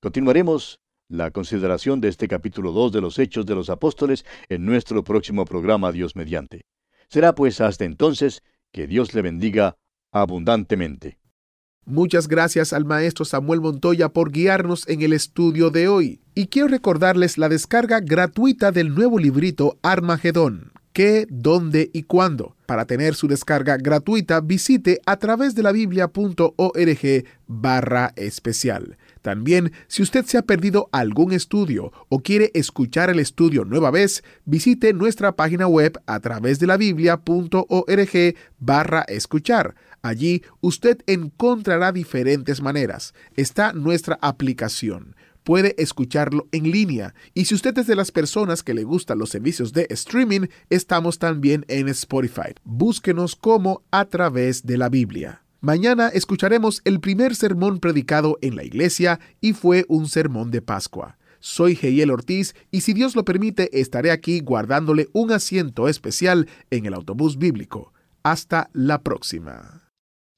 Continuaremos 0.00 0.80
la 1.08 1.30
consideración 1.30 2.00
de 2.00 2.08
este 2.08 2.28
capítulo 2.28 2.72
2 2.72 2.92
de 2.92 3.00
los 3.00 3.18
Hechos 3.18 3.46
de 3.46 3.54
los 3.54 3.70
Apóstoles 3.70 4.26
en 4.50 4.66
nuestro 4.66 5.02
próximo 5.02 5.46
programa 5.46 5.90
Dios 5.90 6.14
mediante. 6.14 6.66
Será 7.08 7.34
pues 7.34 7.62
hasta 7.62 7.86
entonces 7.86 8.42
que 8.70 8.86
Dios 8.86 9.14
le 9.14 9.22
bendiga 9.22 9.78
abundantemente. 10.12 11.18
Muchas 11.88 12.28
gracias 12.28 12.74
al 12.74 12.84
maestro 12.84 13.24
Samuel 13.24 13.62
Montoya 13.62 14.10
por 14.10 14.30
guiarnos 14.30 14.86
en 14.88 15.00
el 15.00 15.14
estudio 15.14 15.70
de 15.70 15.88
hoy. 15.88 16.20
Y 16.34 16.48
quiero 16.48 16.68
recordarles 16.68 17.38
la 17.38 17.48
descarga 17.48 18.00
gratuita 18.00 18.72
del 18.72 18.94
nuevo 18.94 19.18
librito 19.18 19.78
Armagedón. 19.80 20.77
¿Qué, 20.92 21.26
dónde 21.30 21.90
y 21.92 22.02
cuándo? 22.02 22.56
Para 22.66 22.84
tener 22.86 23.14
su 23.14 23.28
descarga 23.28 23.76
gratuita, 23.76 24.40
visite 24.40 25.00
a 25.06 25.16
través 25.16 25.54
de 25.54 25.62
la 25.62 25.72
biblia.org 25.72 27.24
barra 27.46 28.12
especial. 28.16 28.98
También, 29.22 29.72
si 29.86 30.02
usted 30.02 30.24
se 30.24 30.38
ha 30.38 30.42
perdido 30.42 30.88
algún 30.92 31.32
estudio 31.32 31.92
o 32.08 32.20
quiere 32.20 32.50
escuchar 32.54 33.10
el 33.10 33.20
estudio 33.20 33.64
nueva 33.64 33.90
vez, 33.90 34.22
visite 34.44 34.92
nuestra 34.92 35.36
página 35.36 35.66
web 35.66 36.00
a 36.06 36.20
través 36.20 36.58
de 36.58 36.66
la 36.66 36.76
biblia.org 36.76 38.34
barra 38.58 39.02
escuchar 39.08 39.74
Allí 40.02 40.42
usted 40.60 40.98
encontrará 41.06 41.92
diferentes 41.92 42.62
maneras. 42.62 43.14
Está 43.36 43.72
nuestra 43.72 44.18
aplicación. 44.22 45.16
Puede 45.48 45.74
escucharlo 45.78 46.46
en 46.52 46.70
línea. 46.70 47.14
Y 47.32 47.46
si 47.46 47.54
usted 47.54 47.78
es 47.78 47.86
de 47.86 47.96
las 47.96 48.12
personas 48.12 48.62
que 48.62 48.74
le 48.74 48.84
gustan 48.84 49.18
los 49.18 49.30
servicios 49.30 49.72
de 49.72 49.86
streaming, 49.88 50.48
estamos 50.68 51.18
también 51.18 51.64
en 51.68 51.88
Spotify. 51.88 52.52
Búsquenos 52.64 53.34
como 53.34 53.82
a 53.90 54.04
través 54.04 54.66
de 54.66 54.76
la 54.76 54.90
Biblia. 54.90 55.42
Mañana 55.62 56.08
escucharemos 56.08 56.82
el 56.84 57.00
primer 57.00 57.34
sermón 57.34 57.78
predicado 57.78 58.36
en 58.42 58.56
la 58.56 58.62
iglesia 58.62 59.20
y 59.40 59.54
fue 59.54 59.86
un 59.88 60.10
sermón 60.10 60.50
de 60.50 60.60
Pascua. 60.60 61.16
Soy 61.40 61.76
Geiel 61.76 62.10
Ortiz 62.10 62.54
y 62.70 62.82
si 62.82 62.92
Dios 62.92 63.16
lo 63.16 63.24
permite 63.24 63.80
estaré 63.80 64.10
aquí 64.10 64.40
guardándole 64.40 65.08
un 65.14 65.32
asiento 65.32 65.88
especial 65.88 66.46
en 66.68 66.84
el 66.84 66.92
autobús 66.92 67.38
bíblico. 67.38 67.94
Hasta 68.22 68.68
la 68.74 69.02
próxima. 69.02 69.87